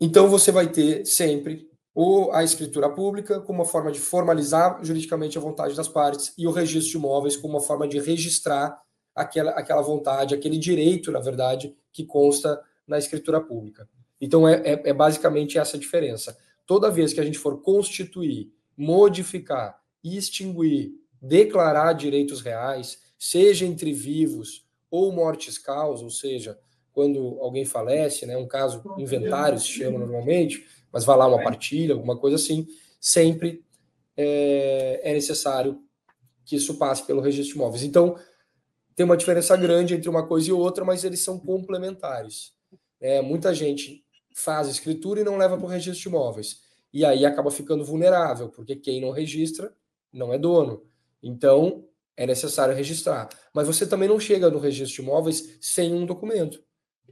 Então 0.00 0.28
você 0.28 0.50
vai 0.50 0.68
ter 0.68 1.04
sempre 1.04 1.68
ou 1.94 2.30
a 2.32 2.44
escritura 2.44 2.88
pública 2.88 3.40
como 3.40 3.58
uma 3.58 3.68
forma 3.68 3.90
de 3.90 3.98
formalizar 3.98 4.78
juridicamente 4.84 5.36
a 5.36 5.40
vontade 5.40 5.74
das 5.74 5.88
partes 5.88 6.32
e 6.38 6.46
o 6.46 6.52
registro 6.52 6.92
de 6.92 6.96
imóveis 6.96 7.36
como 7.36 7.54
uma 7.54 7.60
forma 7.60 7.88
de 7.88 7.98
registrar 7.98 8.80
aquela, 9.14 9.50
aquela 9.50 9.82
vontade, 9.82 10.34
aquele 10.34 10.58
direito, 10.58 11.10
na 11.10 11.18
verdade, 11.18 11.76
que 11.92 12.04
consta 12.04 12.62
na 12.86 12.98
escritura 12.98 13.40
pública. 13.40 13.88
Então, 14.20 14.48
é, 14.48 14.62
é, 14.64 14.90
é 14.90 14.92
basicamente 14.92 15.58
essa 15.58 15.76
diferença. 15.76 16.38
Toda 16.66 16.90
vez 16.90 17.12
que 17.12 17.20
a 17.20 17.24
gente 17.24 17.38
for 17.38 17.60
constituir, 17.60 18.52
modificar, 18.76 19.80
extinguir, 20.04 20.92
declarar 21.20 21.94
direitos 21.94 22.40
reais, 22.40 23.02
seja 23.18 23.66
entre 23.66 23.92
vivos 23.92 24.67
ou 24.90 25.12
mortes 25.12 25.58
causa, 25.58 26.04
ou 26.04 26.10
seja, 26.10 26.58
quando 26.92 27.38
alguém 27.40 27.64
falece, 27.64 28.26
né, 28.26 28.36
um 28.36 28.46
caso 28.46 28.82
inventário 28.98 29.58
se 29.58 29.68
chama 29.68 29.98
normalmente, 29.98 30.66
mas 30.92 31.04
vai 31.04 31.16
lá 31.16 31.26
uma 31.26 31.42
partilha, 31.42 31.94
alguma 31.94 32.16
coisa 32.16 32.36
assim, 32.36 32.66
sempre 33.00 33.64
é, 34.16 35.00
é 35.04 35.12
necessário 35.12 35.80
que 36.44 36.56
isso 36.56 36.76
passe 36.76 37.06
pelo 37.06 37.20
registro 37.20 37.52
de 37.52 37.58
imóveis. 37.58 37.82
Então, 37.82 38.18
tem 38.96 39.04
uma 39.04 39.16
diferença 39.16 39.56
grande 39.56 39.94
entre 39.94 40.08
uma 40.08 40.26
coisa 40.26 40.48
e 40.48 40.52
outra, 40.52 40.84
mas 40.84 41.04
eles 41.04 41.20
são 41.20 41.38
complementares. 41.38 42.52
É, 43.00 43.20
muita 43.20 43.54
gente 43.54 44.04
faz 44.34 44.66
escritura 44.66 45.20
e 45.20 45.24
não 45.24 45.36
leva 45.36 45.56
para 45.56 45.66
o 45.66 45.68
registro 45.68 46.02
de 46.02 46.08
imóveis. 46.08 46.62
E 46.92 47.04
aí 47.04 47.24
acaba 47.24 47.50
ficando 47.50 47.84
vulnerável, 47.84 48.48
porque 48.48 48.74
quem 48.74 49.00
não 49.00 49.10
registra 49.10 49.72
não 50.12 50.32
é 50.32 50.38
dono. 50.38 50.82
Então, 51.22 51.84
é 52.18 52.26
necessário 52.26 52.74
registrar. 52.74 53.28
Mas 53.54 53.68
você 53.68 53.86
também 53.86 54.08
não 54.08 54.18
chega 54.18 54.50
no 54.50 54.58
registro 54.58 54.96
de 54.96 55.08
imóveis 55.08 55.56
sem 55.60 55.94
um 55.94 56.04
documento. 56.04 56.60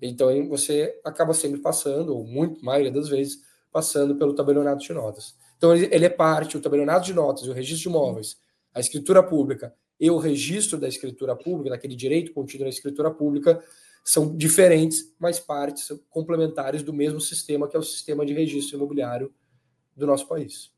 Então, 0.03 0.49
você 0.49 1.01
acaba 1.05 1.33
sempre 1.33 1.61
passando, 1.61 2.15
ou 2.15 2.27
muito, 2.27 2.63
maioria 2.63 2.91
das 2.91 3.09
vezes, 3.09 3.39
passando 3.71 4.17
pelo 4.17 4.35
tabelionato 4.35 4.85
de 4.85 4.93
notas. 4.93 5.37
Então, 5.57 5.75
ele 5.75 6.05
é 6.05 6.11
parte, 6.11 6.57
o 6.57 6.61
tabelionato 6.61 7.07
de 7.07 7.15
notas 7.15 7.47
o 7.47 7.53
registro 7.53 7.89
de 7.91 7.97
imóveis, 7.97 8.37
a 8.75 8.81
escritura 8.81 9.23
pública 9.23 9.73
e 9.99 10.11
o 10.11 10.19
registro 10.19 10.79
da 10.79 10.89
escritura 10.89 11.37
pública, 11.37 11.71
daquele 11.71 11.95
direito 11.95 12.35
contido 12.35 12.65
na 12.65 12.69
escritura 12.69 13.11
pública, 13.11 13.63
são 14.05 14.37
diferentes, 14.37 15.15
mas 15.19 15.39
partes 15.39 15.89
complementares 16.11 16.83
do 16.83 16.93
mesmo 16.93 17.21
sistema, 17.21 17.69
que 17.69 17.77
é 17.77 17.79
o 17.79 17.83
sistema 17.83 18.27
de 18.27 18.35
registro 18.35 18.77
imobiliário 18.77 19.33
do 19.97 20.07
nosso 20.07 20.27
país. 20.29 20.76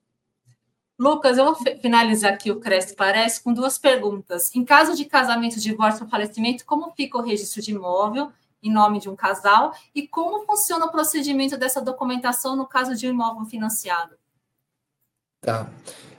Lucas, 0.98 1.38
eu 1.38 1.44
vou 1.44 1.54
finalizar 1.80 2.32
aqui 2.32 2.50
o 2.50 2.58
Cresce 2.58 2.96
Parece 2.96 3.40
com 3.40 3.52
duas 3.52 3.78
perguntas. 3.78 4.52
Em 4.54 4.64
caso 4.64 4.96
de 4.96 5.04
casamento, 5.04 5.61
divórcio 5.61 6.04
ou 6.04 6.11
falecimento, 6.11 6.64
como 6.66 6.90
fica 6.90 7.16
o 7.16 7.22
registro 7.22 7.62
de 7.62 7.70
imóvel 7.70 8.32
em 8.61 8.72
nome 8.72 8.98
de 8.98 9.08
um 9.08 9.14
casal 9.14 9.72
e 9.94 10.08
como 10.08 10.44
funciona 10.44 10.87
o 10.87 10.90
procedimento 10.90 11.56
dessa 11.56 11.80
documentação 11.80 12.56
no 12.56 12.66
caso 12.66 12.96
de 12.96 13.06
um 13.06 13.11
imóvel 13.11 13.44
financiado? 13.46 14.16
Tá. 15.40 15.70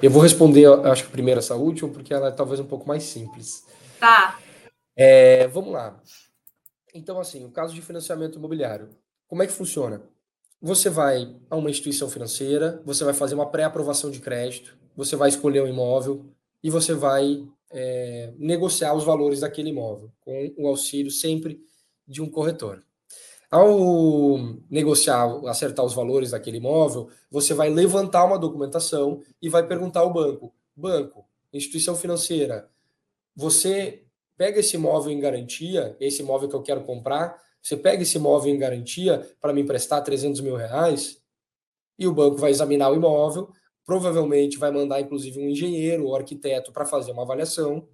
Eu 0.02 0.10
vou 0.10 0.22
responder, 0.22 0.66
acho 0.88 1.04
que 1.04 1.12
primeiro 1.12 1.40
essa 1.40 1.56
última, 1.56 1.90
porque 1.90 2.14
ela 2.14 2.30
é 2.30 2.32
talvez 2.32 2.62
um 2.62 2.66
pouco 2.66 2.88
mais 2.88 3.04
simples. 3.04 3.66
Tá. 4.00 4.40
É, 4.96 5.46
vamos 5.50 5.74
lá. 5.74 6.00
Então, 6.94 7.20
assim, 7.20 7.44
o 7.44 7.52
caso 7.52 7.74
de 7.74 7.82
financiamento 7.82 8.38
imobiliário, 8.38 8.90
como 9.28 9.44
é 9.44 9.48
que 9.48 9.52
funciona? 9.52 10.02
Você 10.62 10.90
vai 10.90 11.36
a 11.50 11.56
uma 11.56 11.70
instituição 11.70 12.10
financeira, 12.10 12.82
você 12.86 13.04
vai 13.06 13.14
fazer 13.14 13.36
uma 13.36 13.50
pré-aprovação 13.50 14.12
de 14.12 14.20
crédito, 14.20 14.78
você 14.96 15.16
vai 15.16 15.30
escolher 15.30 15.64
um 15.64 15.68
imóvel 15.68 16.26
e 16.62 16.70
você 16.70 16.94
vai 16.94 17.48
é, 17.72 18.34
negociar 18.38 18.94
os 18.94 19.06
valores 19.06 19.40
daquele 19.40 19.70
imóvel, 19.70 20.12
com 20.20 20.54
o 20.58 20.68
auxílio 20.68 21.12
sempre 21.12 21.62
de 22.06 22.22
um 22.22 22.30
corretor. 22.30 22.84
Ao 23.50 24.38
negociar, 24.70 25.28
acertar 25.48 25.86
os 25.86 25.94
valores 25.94 26.32
daquele 26.32 26.58
imóvel, 26.58 27.10
você 27.32 27.54
vai 27.54 27.70
levantar 27.70 28.26
uma 28.26 28.38
documentação 28.38 29.22
e 29.42 29.48
vai 29.48 29.66
perguntar 29.66 30.02
ao 30.02 30.14
banco: 30.14 30.54
banco, 30.76 31.26
instituição 31.54 31.96
financeira, 31.96 32.70
você 33.36 34.04
pega 34.38 34.60
esse 34.60 34.76
imóvel 34.76 35.12
em 35.12 35.20
garantia, 35.20 35.96
esse 36.00 36.22
imóvel 36.22 36.50
que 36.50 36.56
eu 36.56 36.62
quero 36.62 36.84
comprar, 36.84 37.42
você 37.62 37.76
pega 37.76 38.04
esse 38.04 38.18
imóvel 38.18 38.54
em 38.54 38.58
garantia 38.58 39.28
para 39.42 39.54
me 39.54 39.62
emprestar 39.62 40.04
300 40.04 40.42
mil 40.42 40.56
reais, 40.56 41.22
e 41.98 42.08
o 42.08 42.14
banco 42.14 42.38
vai 42.38 42.52
examinar 42.52 42.92
o 42.92 42.96
imóvel, 42.96 43.50
provavelmente 43.86 44.58
vai 44.58 44.72
mandar 44.72 45.02
inclusive 45.02 45.40
um 45.40 45.50
engenheiro 45.50 46.06
ou 46.06 46.16
arquiteto 46.16 46.72
para 46.72 46.86
fazer 46.86 47.12
uma 47.12 47.24
avaliação, 47.24 47.88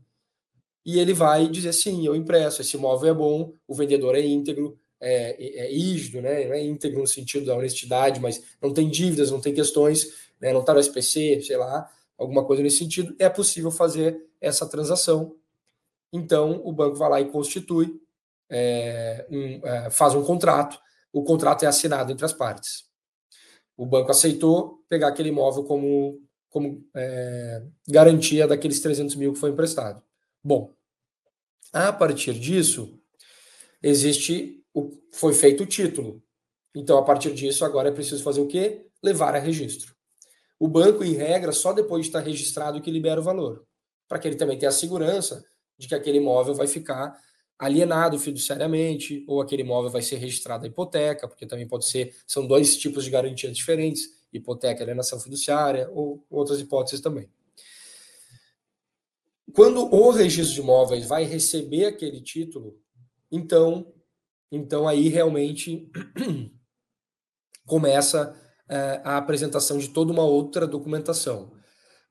e 0.86 1.00
ele 1.00 1.14
vai 1.14 1.48
dizer 1.48 1.74
sim, 1.74 2.06
eu 2.06 2.16
impresso, 2.16 2.62
esse 2.62 2.78
imóvel 2.78 3.10
é 3.10 3.14
bom, 3.14 3.54
o 3.68 3.74
vendedor 3.74 4.16
é 4.16 4.22
íntegro, 4.22 4.78
é, 5.02 5.36
é, 5.44 5.66
é 5.66 5.72
rígido, 5.72 6.22
né? 6.22 6.46
não 6.46 6.54
é 6.54 6.64
íntegro 6.64 7.00
no 7.00 7.08
sentido 7.08 7.46
da 7.46 7.56
honestidade, 7.56 8.20
mas 8.20 8.42
não 8.62 8.72
tem 8.72 8.90
dívidas, 8.90 9.32
não 9.32 9.42
tem 9.42 9.54
questões, 9.54 10.30
né? 10.40 10.54
não 10.54 10.62
está 10.62 10.74
no 10.74 10.80
SPC, 10.80 11.42
sei 11.42 11.58
lá, 11.58 11.90
alguma 12.18 12.46
coisa 12.46 12.62
nesse 12.62 12.78
sentido, 12.78 13.16
é 13.18 13.28
possível 13.28 13.72
fazer 13.72 14.24
essa 14.40 14.68
transação 14.68 15.36
então, 16.16 16.62
o 16.64 16.72
banco 16.72 16.96
vai 16.96 17.10
lá 17.10 17.22
e 17.22 17.30
constitui, 17.30 18.02
é, 18.50 19.26
um, 19.30 19.68
é, 19.68 19.90
faz 19.90 20.14
um 20.14 20.24
contrato, 20.24 20.80
o 21.12 21.24
contrato 21.24 21.64
é 21.64 21.68
assinado 21.68 22.12
entre 22.12 22.26
as 22.26 22.34
partes. 22.34 22.86
O 23.78 23.86
banco 23.86 24.12
aceitou 24.12 24.84
pegar 24.88 25.10
aquele 25.10 25.30
imóvel 25.30 25.64
como, 25.64 26.22
como 26.50 26.86
é, 26.96 27.64
garantia 27.88 28.48
daqueles 28.48 28.80
300 28.80 29.16
mil 29.16 29.34
que 29.34 29.40
foi 29.40 29.50
emprestado. 29.50 30.02
Bom, 30.44 30.74
a 31.74 31.92
partir 31.92 32.34
disso, 32.34 33.00
existe 33.82 34.64
o, 34.74 34.92
foi 35.12 35.34
feito 35.34 35.64
o 35.64 35.66
título. 35.66 36.24
Então, 36.76 36.98
a 36.98 37.04
partir 37.04 37.34
disso, 37.34 37.64
agora 37.64 37.90
é 37.90 37.92
preciso 37.92 38.24
fazer 38.24 38.42
o 38.42 38.48
quê? 38.48 38.88
Levar 39.02 39.36
a 39.36 39.40
registro. 39.40 39.96
O 40.60 40.68
banco, 40.68 41.04
em 41.04 41.14
regra, 41.14 41.52
só 41.52 41.74
depois 41.74 42.04
de 42.04 42.10
estar 42.10 42.20
registrado 42.20 42.82
que 42.82 42.92
libera 42.92 43.20
o 43.20 43.24
valor, 43.24 43.66
para 44.08 44.20
que 44.20 44.28
ele 44.28 44.36
também 44.36 44.58
tenha 44.58 44.70
a 44.70 44.74
segurança 44.74 45.46
de 45.78 45.88
que 45.88 45.96
aquele 45.96 46.18
imóvel 46.18 46.54
vai 46.54 46.68
ficar 46.68 47.18
alienado 47.58 48.20
fiduciariamente, 48.20 49.24
ou 49.28 49.42
aquele 49.42 49.62
imóvel 49.62 49.90
vai 49.90 50.02
ser 50.02 50.18
registrado 50.18 50.66
a 50.66 50.68
hipoteca, 50.68 51.28
porque 51.28 51.46
também 51.46 51.68
pode 51.68 51.86
ser, 51.86 52.14
são 52.28 52.46
dois 52.46 52.78
tipos 52.78 53.04
de 53.06 53.10
garantias 53.10 53.56
diferentes, 53.56 54.10
hipoteca 54.32 54.84
alienação 54.84 55.20
fiduciária, 55.20 55.90
ou 55.92 56.26
outras 56.30 56.60
hipóteses 56.60 57.00
também. 57.00 57.30
Quando 59.54 59.82
o 59.94 60.12
registro 60.12 60.54
de 60.54 60.60
imóveis 60.60 61.06
vai 61.06 61.24
receber 61.24 61.86
aquele 61.86 62.20
título, 62.20 62.78
então, 63.32 63.94
então 64.52 64.88
aí 64.88 65.08
realmente 65.08 65.90
começa 67.66 68.36
é, 68.68 69.02
a 69.04 69.18
apresentação 69.18 69.78
de 69.78 69.90
toda 69.90 70.12
uma 70.12 70.26
outra 70.26 70.68
documentação. 70.68 71.54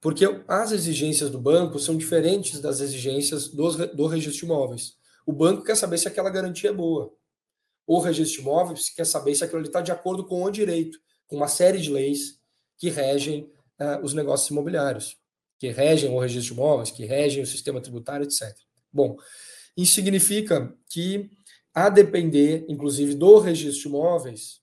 Porque 0.01 0.25
as 0.47 0.73
exigências 0.73 1.31
do 1.31 1.39
banco 1.39 1.79
são 1.79 1.97
diferentes 1.97 2.61
das 2.61 2.81
exigências 2.81 3.49
do, 3.49 3.87
do 3.89 4.07
registro 4.07 4.39
de 4.39 4.45
imóveis. 4.45 4.95
O 5.27 5.33
banco 5.33 5.65
quer 5.65 5.77
saber 5.77 5.99
se 5.99 6.09
aquela 6.09 6.31
garantia 6.31 6.71
é 6.71 6.73
boa. 6.73 7.13
o 7.87 7.99
registro 7.99 8.43
de 8.43 8.49
imóveis 8.49 8.89
quer 8.89 9.05
saber 9.05 9.35
se 9.35 9.45
aquilo 9.45 9.63
está 9.63 9.81
de 9.81 9.93
acordo 9.93 10.25
com 10.25 10.43
o 10.43 10.51
direito, 10.51 10.99
com 11.27 11.37
uma 11.37 11.49
série 11.49 11.79
de 11.79 11.91
leis 11.91 12.41
que 12.79 12.89
regem 12.89 13.51
uh, 13.79 14.03
os 14.03 14.15
negócios 14.15 14.51
imobiliários, 14.51 15.19
que 15.59 15.69
regem 15.69 16.11
o 16.11 16.19
registro 16.19 16.55
de 16.55 16.61
imóveis, 16.61 16.91
que 16.91 17.05
regem 17.05 17.43
o 17.43 17.47
sistema 17.47 17.81
tributário, 17.81 18.25
etc. 18.25 18.57
Bom, 18.93 19.17
isso 19.77 19.95
significa 19.95 20.75
que, 20.89 21.31
a 21.75 21.89
depender, 21.89 22.65
inclusive, 22.69 23.15
do 23.15 23.39
registro 23.39 23.83
de 23.83 23.89
imóveis, 23.89 24.63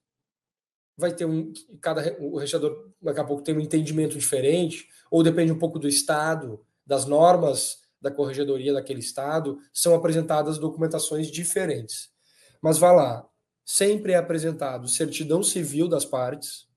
vai 0.98 1.14
ter 1.14 1.26
um. 1.26 1.52
Cada, 1.82 2.16
o 2.20 2.38
registrador 2.38 2.92
daqui 3.02 3.20
a 3.20 3.24
pouco 3.24 3.44
tem 3.44 3.56
um 3.56 3.60
entendimento 3.60 4.18
diferente, 4.18 4.88
ou 5.10 5.24
depende 5.24 5.52
um 5.52 5.60
pouco 5.60 5.80
do 5.80 5.88
Estado, 5.88 6.64
das 6.86 7.06
normas 7.06 7.82
da 8.02 8.10
corregedoria 8.10 8.74
daquele 8.74 9.00
Estado, 9.00 9.60
são 9.74 9.94
apresentadas 9.94 10.58
documentações 10.58 11.28
diferentes. 11.28 12.10
Mas 12.62 12.78
vá 12.78 12.92
lá, 12.92 13.28
sempre 13.64 14.14
é 14.14 14.18
apresentado 14.18 14.88
certidão 14.88 15.44
civil 15.44 15.88
das 15.88 16.04
partes. 16.04 16.68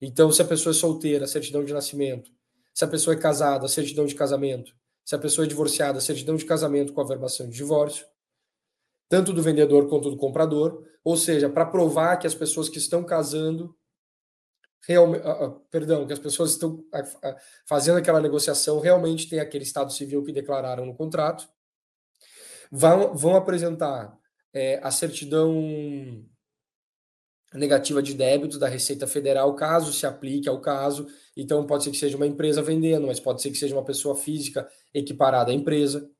Então, 0.00 0.30
se 0.30 0.42
a 0.42 0.44
pessoa 0.44 0.72
é 0.72 0.74
solteira, 0.74 1.26
certidão 1.26 1.64
de 1.64 1.72
nascimento. 1.72 2.30
Se 2.74 2.84
a 2.84 2.88
pessoa 2.88 3.14
é 3.14 3.18
casada, 3.18 3.66
certidão 3.68 4.06
de 4.06 4.14
casamento. 4.14 4.72
Se 5.04 5.14
a 5.14 5.18
pessoa 5.18 5.44
é 5.44 5.48
divorciada, 5.48 6.00
certidão 6.00 6.36
de 6.36 6.44
casamento 6.44 6.92
com 6.92 7.00
averbação 7.00 7.48
de 7.48 7.56
divórcio. 7.56 8.06
Tanto 9.08 9.32
do 9.32 9.42
vendedor 9.42 9.88
quanto 9.88 10.10
do 10.10 10.16
comprador. 10.16 10.84
Ou 11.02 11.16
seja, 11.16 11.48
para 11.48 11.66
provar 11.66 12.18
que 12.18 12.26
as 12.26 12.34
pessoas 12.34 12.68
que 12.68 12.78
estão 12.78 13.02
casando 13.02 13.74
realmente, 14.86 15.26
uh, 15.26 15.46
uh, 15.46 15.60
perdão, 15.70 16.06
que 16.06 16.12
as 16.12 16.18
pessoas 16.18 16.52
estão 16.52 16.84
fazendo 17.66 17.98
aquela 17.98 18.20
negociação 18.20 18.80
realmente 18.80 19.28
têm 19.28 19.40
aquele 19.40 19.64
estado 19.64 19.92
civil 19.92 20.22
que 20.22 20.32
declararam 20.32 20.86
no 20.86 20.94
contrato, 20.94 21.48
vão, 22.70 23.14
vão 23.14 23.36
apresentar 23.36 24.16
é, 24.52 24.80
a 24.82 24.90
certidão 24.90 26.24
negativa 27.54 28.02
de 28.02 28.12
débitos 28.12 28.58
da 28.58 28.68
Receita 28.68 29.06
Federal, 29.06 29.54
caso 29.54 29.92
se 29.92 30.06
aplique 30.06 30.48
ao 30.48 30.60
caso. 30.60 31.06
Então, 31.36 31.66
pode 31.66 31.84
ser 31.84 31.90
que 31.90 31.96
seja 31.96 32.16
uma 32.16 32.26
empresa 32.26 32.60
vendendo, 32.60 33.06
mas 33.06 33.20
pode 33.20 33.40
ser 33.40 33.50
que 33.50 33.56
seja 33.56 33.74
uma 33.74 33.84
pessoa 33.84 34.14
física 34.14 34.68
equiparada 34.92 35.50
à 35.50 35.54
empresa. 35.54 36.10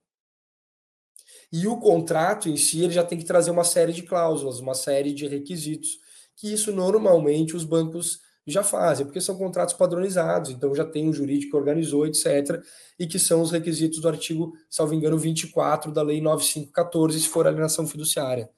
E 1.52 1.66
o 1.66 1.78
contrato 1.78 2.48
em 2.48 2.56
si 2.56 2.82
ele 2.82 2.92
já 2.92 3.04
tem 3.04 3.18
que 3.18 3.24
trazer 3.24 3.50
uma 3.50 3.64
série 3.64 3.92
de 3.92 4.02
cláusulas, 4.02 4.60
uma 4.60 4.74
série 4.74 5.12
de 5.12 5.26
requisitos, 5.26 5.98
que 6.36 6.52
isso 6.52 6.72
normalmente 6.72 7.56
os 7.56 7.64
bancos 7.64 8.20
já 8.50 8.62
fazem, 8.62 9.04
porque 9.04 9.20
são 9.20 9.36
contratos 9.36 9.74
padronizados, 9.74 10.50
então 10.50 10.74
já 10.74 10.84
tem 10.84 11.08
um 11.08 11.12
jurídico 11.12 11.52
que 11.52 11.56
organizou, 11.56 12.06
etc., 12.06 12.62
e 12.98 13.06
que 13.06 13.18
são 13.18 13.42
os 13.42 13.50
requisitos 13.50 14.00
do 14.00 14.08
artigo, 14.08 14.52
salvo 14.68 14.94
engano, 14.94 15.18
24 15.18 15.92
da 15.92 16.02
Lei 16.02 16.20
9514, 16.20 17.20
se 17.20 17.28
for 17.28 17.46
alienação 17.46 17.86
fiduciária, 17.86 18.50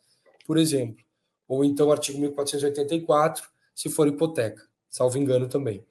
por 0.46 0.58
exemplo. 0.58 1.04
Ou 1.48 1.64
então 1.64 1.90
artigo 1.90 2.18
1484, 2.20 3.48
se 3.74 3.88
for 3.88 4.06
hipoteca, 4.06 4.62
salvo 4.88 5.18
engano 5.18 5.48
também. 5.48 5.84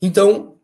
Então, 0.00 0.58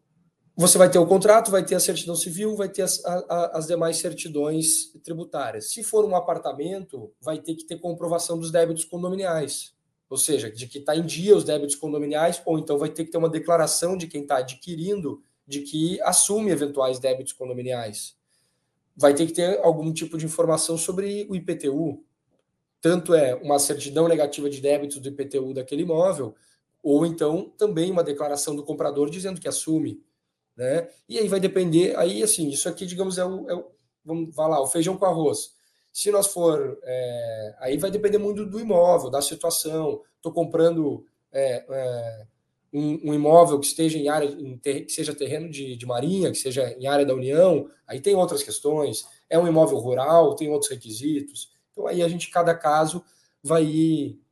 você 0.55 0.77
vai 0.77 0.91
ter 0.91 0.99
o 0.99 1.07
contrato, 1.07 1.51
vai 1.51 1.65
ter 1.65 1.75
a 1.75 1.81
certidão 1.81 2.15
civil, 2.15 2.55
vai 2.55 2.69
ter 2.69 2.83
as, 2.83 3.03
a, 3.05 3.59
as 3.59 3.67
demais 3.67 3.97
certidões 3.97 4.93
tributárias. 5.03 5.73
Se 5.73 5.83
for 5.83 6.05
um 6.05 6.15
apartamento, 6.15 7.13
vai 7.21 7.41
ter 7.41 7.55
que 7.55 7.65
ter 7.65 7.81
comprovação 7.81 8.39
dos 8.39 8.51
débitos 8.51 8.85
condominiais 8.85 9.75
ou 10.13 10.19
seja, 10.19 10.51
de 10.51 10.67
que 10.67 10.77
está 10.77 10.95
em 10.95 11.07
dia 11.07 11.35
os 11.35 11.43
débitos 11.43 11.75
condominiais, 11.75 12.43
ou 12.45 12.59
então 12.59 12.77
vai 12.77 12.91
ter 12.91 13.07
que 13.07 13.11
ter 13.11 13.17
uma 13.17 13.31
declaração 13.31 13.97
de 13.97 14.07
quem 14.07 14.21
está 14.21 14.37
adquirindo 14.37 15.23
de 15.47 15.63
que 15.63 15.99
assume 16.03 16.51
eventuais 16.51 16.99
débitos 16.99 17.33
condominiais. 17.33 18.15
Vai 18.95 19.15
ter 19.15 19.27
que 19.27 19.33
ter 19.33 19.59
algum 19.61 19.91
tipo 19.91 20.19
de 20.19 20.27
informação 20.27 20.77
sobre 20.77 21.27
o 21.31 21.35
IPTU. 21.35 22.05
Tanto 22.79 23.15
é 23.15 23.35
uma 23.37 23.59
certidão 23.59 24.07
negativa 24.07 24.51
de 24.51 24.61
débitos 24.61 24.99
do 24.99 25.09
IPTU 25.09 25.55
daquele 25.55 25.81
imóvel, 25.81 26.35
ou 26.83 27.07
então 27.07 27.51
também 27.57 27.91
uma 27.91 28.05
declaração 28.05 28.55
do 28.55 28.63
comprador 28.63 29.09
dizendo 29.09 29.41
que 29.41 29.49
assume. 29.49 30.05
Né? 30.55 30.91
E 31.09 31.19
aí 31.19 31.27
vai 31.27 31.41
depender, 31.41 31.97
aí 31.97 32.23
assim, 32.23 32.51
isso 32.51 32.69
aqui, 32.69 32.85
digamos, 32.85 33.17
é 33.17 33.25
o, 33.25 33.49
é 33.49 33.55
o 33.55 33.65
vamos 34.05 34.35
falar, 34.35 34.61
o 34.61 34.67
feijão 34.67 34.95
com 34.95 35.07
arroz. 35.07 35.55
Se 35.93 36.11
nós 36.11 36.29
for. 36.29 36.79
É, 36.83 37.55
aí 37.61 37.77
vai 37.77 37.91
depender 37.91 38.19
muito 38.19 38.47
do 38.47 38.59
imóvel, 38.59 39.11
da 39.11 39.21
situação. 39.21 40.01
Estou 40.17 40.33
comprando 40.33 41.05
é, 41.31 41.65
é, 41.69 42.27
um, 42.73 43.11
um, 43.11 43.15
imóvel 43.15 43.61
que 43.61 43.67
esteja 43.67 43.99
em 43.99 44.09
área, 44.09 44.27
em 44.27 44.57
ter, 44.57 44.87
que 44.87 44.93
seja 44.93 45.15
terreno 45.15 45.51
de, 45.51 45.77
de 45.77 45.87
marinha, 45.87 46.31
que 46.31 46.39
seja 46.39 46.75
em 46.79 46.87
área 46.87 47.05
da 47.05 47.15
União, 47.15 47.69
aí 47.87 48.01
tem 48.01 48.15
outras 48.15 48.43
questões. 48.43 49.07
É 49.29 49.39
um 49.39 49.47
imóvel 49.47 49.79
rural, 49.79 50.35
tem 50.35 50.51
outros 50.51 50.71
requisitos. 50.71 51.53
Então 51.71 51.87
aí 51.87 52.03
a 52.03 52.09
gente, 52.09 52.31
cada 52.31 52.55
caso, 52.55 53.05
vai 53.43 53.65
ir 53.65 54.23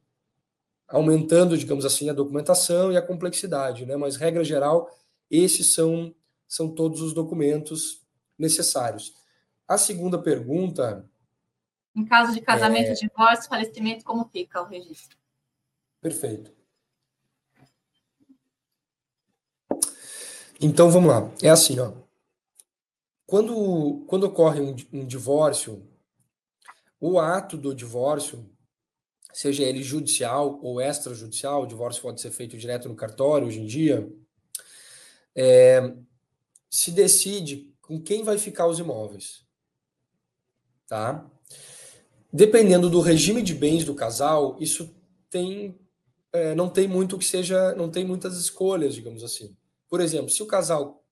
aumentando, 0.89 1.57
digamos 1.57 1.85
assim, 1.85 2.09
a 2.09 2.15
documentação 2.15 2.93
e 2.93 2.97
a 2.97 3.03
complexidade, 3.03 3.87
né? 3.87 3.97
Mas, 3.97 4.17
regra 4.17 4.43
geral, 4.43 4.91
esses 5.31 5.73
são, 5.73 6.15
são 6.49 6.69
todos 6.69 7.01
os 7.01 7.13
documentos 7.13 8.03
necessários. 8.37 9.15
A 9.69 9.79
segunda 9.79 10.19
pergunta 10.19 11.09
em 11.95 12.05
caso 12.05 12.33
de 12.33 12.41
casamento, 12.41 12.91
é... 12.91 12.95
divórcio, 12.95 13.49
falecimento, 13.49 14.05
como 14.05 14.29
fica 14.29 14.63
o 14.63 14.67
registro? 14.67 15.17
Perfeito. 16.01 16.53
Então 20.61 20.91
vamos 20.91 21.11
lá. 21.11 21.31
É 21.43 21.49
assim, 21.49 21.79
ó. 21.79 21.93
Quando, 23.27 24.05
quando 24.07 24.25
ocorre 24.25 24.61
um, 24.61 24.77
um 24.93 25.07
divórcio, 25.07 25.89
o 27.01 27.19
ato 27.19 27.57
do 27.57 27.75
divórcio, 27.75 28.51
seja 29.33 29.63
ele 29.63 29.83
judicial 29.83 30.59
ou 30.63 30.81
extrajudicial, 30.81 31.63
o 31.63 31.67
divórcio 31.67 32.03
pode 32.03 32.21
ser 32.21 32.31
feito 32.31 32.59
direto 32.59 32.89
no 32.89 32.97
cartório 32.97 33.47
hoje 33.47 33.61
em 33.61 33.67
dia, 33.67 34.13
é, 35.35 35.95
se 36.69 36.91
decide 36.91 37.73
com 37.81 38.01
quem 38.01 38.23
vai 38.23 38.37
ficar 38.37 38.67
os 38.67 38.79
imóveis. 38.79 39.47
Tá? 40.87 41.25
Dependendo 42.33 42.89
do 42.89 43.01
regime 43.01 43.43
de 43.43 43.55
bens 43.55 43.85
do 43.85 43.95
casal, 43.95 44.57
isso 44.61 44.95
tem 45.29 45.79
é, 46.33 46.55
não 46.55 46.69
tem 46.69 46.87
muito 46.87 47.19
que 47.19 47.25
seja, 47.25 47.75
não 47.75 47.91
tem 47.91 48.05
muitas 48.05 48.37
escolhas, 48.39 48.95
digamos 48.95 49.25
assim. 49.25 49.57
Por 49.89 50.01
exemplo, 50.01 50.31
se 50.31 50.43
o 50.43 50.47
casal 50.47 51.03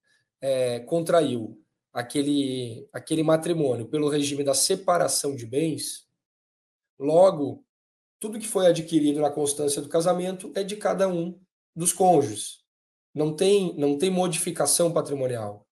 é, 0.41 0.79
contraiu 0.79 1.61
aquele, 1.91 2.87
aquele 2.93 3.23
matrimônio 3.23 3.87
pelo 3.87 4.09
regime 4.09 4.43
da 4.43 4.53
separação 4.53 5.35
de 5.35 5.45
bens, 5.45 6.07
logo 6.97 7.65
tudo 8.19 8.39
que 8.39 8.47
foi 8.47 8.67
adquirido 8.67 9.19
na 9.19 9.29
constância 9.29 9.81
do 9.81 9.89
casamento 9.89 10.51
é 10.55 10.63
de 10.63 10.75
cada 10.75 11.07
um 11.07 11.39
dos 11.75 11.93
cônjuges. 11.93 12.59
Não 13.13 13.35
tem, 13.35 13.75
não 13.77 13.97
tem 13.97 14.09
modificação 14.09 14.91
patrimonial. 14.91 15.65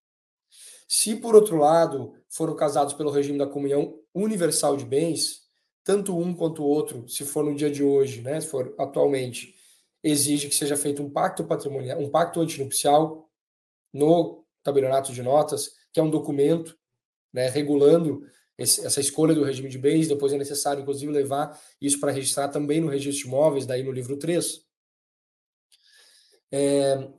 Se, 0.87 1.15
por 1.15 1.35
outro 1.35 1.57
lado, 1.57 2.13
foram 2.29 2.55
casados 2.55 2.93
pelo 2.93 3.11
regime 3.11 3.37
da 3.37 3.45
comunhão 3.45 3.99
universal 4.13 4.77
de 4.77 4.85
bens, 4.85 5.41
tanto 5.83 6.17
um 6.17 6.33
quanto 6.33 6.63
o 6.63 6.65
outro, 6.65 7.07
se 7.07 7.25
for 7.25 7.43
no 7.43 7.55
dia 7.55 7.69
de 7.69 7.83
hoje, 7.83 8.21
né, 8.21 8.39
se 8.39 8.47
for 8.47 8.73
atualmente, 8.77 9.53
exige 10.03 10.47
que 10.47 10.55
seja 10.55 10.77
feito 10.77 11.03
um 11.03 11.09
pacto 11.09 11.43
patrimonial, 11.43 11.99
um 11.99 12.09
pacto 12.09 12.39
antinupcial 12.39 13.29
no 13.93 14.45
tabelionato 14.63 15.11
de 15.11 15.21
notas, 15.21 15.71
que 15.91 15.99
é 15.99 16.03
um 16.03 16.09
documento 16.09 16.77
né, 17.33 17.49
regulando 17.49 18.21
esse, 18.57 18.85
essa 18.85 18.99
escolha 18.99 19.35
do 19.35 19.43
regime 19.43 19.69
de 19.69 19.77
bens, 19.77 20.07
depois 20.07 20.33
é 20.33 20.37
necessário, 20.37 20.81
inclusive, 20.81 21.11
levar 21.11 21.59
isso 21.79 21.99
para 21.99 22.11
registrar 22.11 22.47
também 22.47 22.81
no 22.81 22.87
registro 22.87 23.23
de 23.23 23.27
imóveis, 23.27 23.65
daí 23.65 23.83
no 23.83 23.91
livro 23.91 24.17
3. 24.17 24.65
É, 26.51 27.09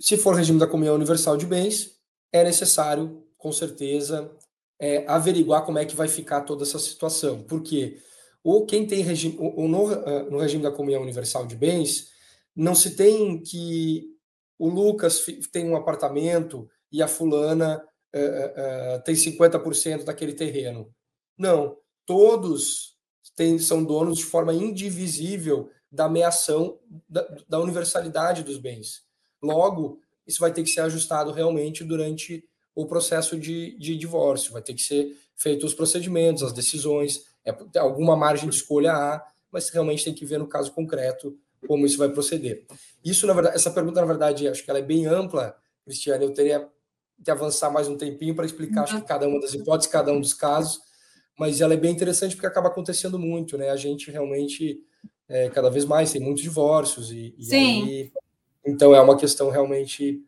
se 0.00 0.16
for 0.16 0.34
regime 0.34 0.58
da 0.58 0.66
comunhão 0.66 0.94
universal 0.94 1.36
de 1.36 1.46
bens, 1.46 1.99
é 2.32 2.44
necessário, 2.44 3.24
com 3.36 3.52
certeza, 3.52 4.30
é, 4.78 5.04
averiguar 5.06 5.64
como 5.64 5.78
é 5.78 5.84
que 5.84 5.96
vai 5.96 6.08
ficar 6.08 6.42
toda 6.42 6.62
essa 6.62 6.78
situação. 6.78 7.42
Porque 7.42 7.98
ou 8.42 8.64
quem 8.64 8.86
tem 8.86 9.02
regime, 9.02 9.36
ou 9.38 9.68
no, 9.68 9.92
ah, 9.92 10.22
no 10.24 10.38
regime 10.38 10.62
da 10.62 10.70
comunhão 10.70 11.02
universal 11.02 11.46
de 11.46 11.54
bens, 11.54 12.08
não 12.56 12.74
se 12.74 12.96
tem 12.96 13.42
que 13.42 14.16
o 14.58 14.68
Lucas 14.68 15.24
tem 15.50 15.68
um 15.68 15.76
apartamento 15.76 16.68
e 16.92 17.02
a 17.02 17.08
fulana 17.08 17.82
uh, 18.14 18.98
uh, 18.98 19.02
tem 19.04 19.14
50% 19.14 20.04
daquele 20.04 20.34
terreno. 20.34 20.92
Não, 21.38 21.78
todos 22.04 22.94
são 23.58 23.82
donos 23.82 24.18
de 24.18 24.24
forma 24.24 24.52
indivisível 24.52 25.70
da 25.90 26.10
meação 26.10 26.78
da, 27.08 27.26
da 27.48 27.58
universalidade 27.58 28.42
dos 28.42 28.58
bens. 28.58 29.02
Logo, 29.42 29.98
isso 30.30 30.40
vai 30.40 30.52
ter 30.52 30.62
que 30.62 30.70
ser 30.70 30.80
ajustado 30.82 31.32
realmente 31.32 31.82
durante 31.82 32.44
o 32.74 32.86
processo 32.86 33.36
de, 33.36 33.76
de 33.78 33.96
divórcio. 33.96 34.52
Vai 34.52 34.62
ter 34.62 34.74
que 34.74 34.82
ser 34.82 35.16
feito 35.36 35.66
os 35.66 35.74
procedimentos, 35.74 36.42
as 36.42 36.52
decisões, 36.52 37.24
é, 37.44 37.52
alguma 37.78 38.16
margem 38.16 38.48
de 38.48 38.54
escolha 38.54 38.92
há, 38.92 39.26
mas 39.50 39.68
realmente 39.70 40.04
tem 40.04 40.14
que 40.14 40.24
ver 40.24 40.38
no 40.38 40.46
caso 40.46 40.72
concreto 40.72 41.36
como 41.66 41.84
isso 41.84 41.98
vai 41.98 42.08
proceder. 42.08 42.64
Isso, 43.04 43.26
na 43.26 43.32
verdade, 43.32 43.56
essa 43.56 43.70
pergunta, 43.70 44.00
na 44.00 44.06
verdade, 44.06 44.48
acho 44.48 44.64
que 44.64 44.70
ela 44.70 44.78
é 44.78 44.82
bem 44.82 45.06
ampla, 45.06 45.56
Cristiane. 45.84 46.24
Eu 46.24 46.32
teria 46.32 46.68
que 47.22 47.30
avançar 47.30 47.70
mais 47.70 47.88
um 47.88 47.96
tempinho 47.96 48.34
para 48.34 48.46
explicar 48.46 48.84
acho 48.84 49.00
que 49.00 49.06
cada 49.06 49.26
uma 49.26 49.40
das 49.40 49.52
hipóteses, 49.52 49.90
cada 49.90 50.12
um 50.12 50.20
dos 50.20 50.32
casos, 50.32 50.80
mas 51.38 51.60
ela 51.60 51.74
é 51.74 51.76
bem 51.76 51.90
interessante 51.90 52.36
porque 52.36 52.46
acaba 52.46 52.68
acontecendo 52.68 53.18
muito, 53.18 53.58
né? 53.58 53.70
A 53.70 53.76
gente 53.76 54.10
realmente 54.10 54.80
é, 55.28 55.50
cada 55.50 55.68
vez 55.68 55.84
mais 55.84 56.12
tem 56.12 56.20
muitos 56.20 56.42
divórcios 56.42 57.10
e, 57.10 57.34
e 57.36 57.44
Sim. 57.44 57.82
Aí, 57.82 58.12
então 58.64 58.94
é 58.94 59.00
uma 59.00 59.16
questão 59.16 59.50
realmente 59.50 60.22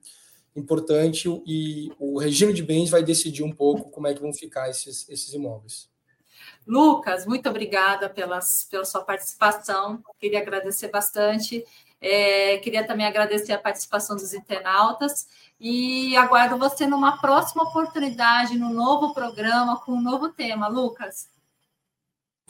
importante 0.55 1.29
e 1.47 1.91
o 1.99 2.19
regime 2.19 2.53
de 2.53 2.63
bens 2.63 2.91
vai 2.91 3.03
decidir 3.03 3.43
um 3.43 3.53
pouco 3.53 3.91
como 3.91 4.07
é 4.07 4.15
que 4.15 4.21
vão 4.21 4.33
ficar 4.33 4.69
esses, 4.69 5.09
esses 5.09 5.33
imóveis. 5.33 5.91
Lucas, 6.67 7.27
muito 7.27 7.49
obrigada 7.49 8.09
pelas, 8.09 8.67
pela 8.71 8.85
sua 8.85 9.03
participação. 9.03 10.03
Queria 10.21 10.41
agradecer 10.41 10.89
bastante. 10.89 11.65
É, 12.01 12.59
queria 12.59 12.87
também 12.87 13.07
agradecer 13.07 13.53
a 13.53 13.59
participação 13.59 14.17
dos 14.17 14.35
internautas 14.35 15.27
e 15.61 16.17
aguardo 16.17 16.59
você 16.59 16.87
numa 16.87 17.21
próxima 17.21 17.63
oportunidade, 17.63 18.59
no 18.59 18.71
novo 18.71 19.15
programa, 19.15 19.81
com 19.81 19.93
um 19.93 20.03
novo 20.03 20.29
tema. 20.29 20.69
Lucas. 20.69 21.29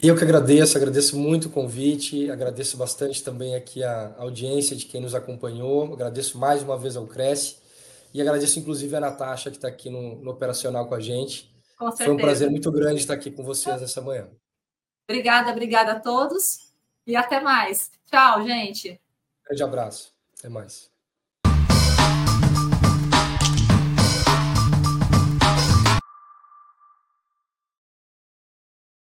Eu 0.03 0.17
que 0.17 0.25
agradeço, 0.25 0.77
agradeço 0.77 1.17
muito 1.17 1.47
o 1.47 1.51
convite, 1.51 2.29
agradeço 2.29 2.77
bastante 2.77 3.23
também 3.23 3.55
aqui 3.55 3.85
a 3.85 4.13
audiência 4.19 4.75
de 4.75 4.85
quem 4.85 5.01
nos 5.01 5.15
acompanhou, 5.15 5.93
agradeço 5.93 6.37
mais 6.37 6.61
uma 6.61 6.77
vez 6.77 6.97
ao 6.97 7.07
Cresce 7.07 7.59
e 8.13 8.21
agradeço 8.21 8.59
inclusive 8.59 8.97
a 8.97 9.01
Natasha 9.01 9.49
que 9.49 9.59
está 9.59 9.69
aqui 9.69 9.89
no, 9.89 10.17
no, 10.17 10.33
operacional 10.33 10.89
com 10.89 10.97
a 10.97 11.01
gente. 11.01 11.55
Com 11.79 11.89
certeza. 11.89 12.05
Foi 12.05 12.15
um 12.15 12.21
prazer 12.21 12.51
muito 12.51 12.73
grande 12.73 13.01
estar 13.01 13.15
aqui 13.15 13.31
com 13.31 13.45
vocês 13.45 13.81
nessa 13.81 14.01
manhã. 14.01 14.29
Obrigada, 15.09 15.53
obrigada 15.53 15.93
a 15.93 16.01
todos 16.01 16.73
e 17.07 17.15
até 17.15 17.39
mais. 17.39 17.93
Tchau, 18.11 18.45
gente. 18.45 19.01
Grande 19.47 19.63
abraço. 19.63 20.13
Até 20.37 20.49
mais. 20.49 20.92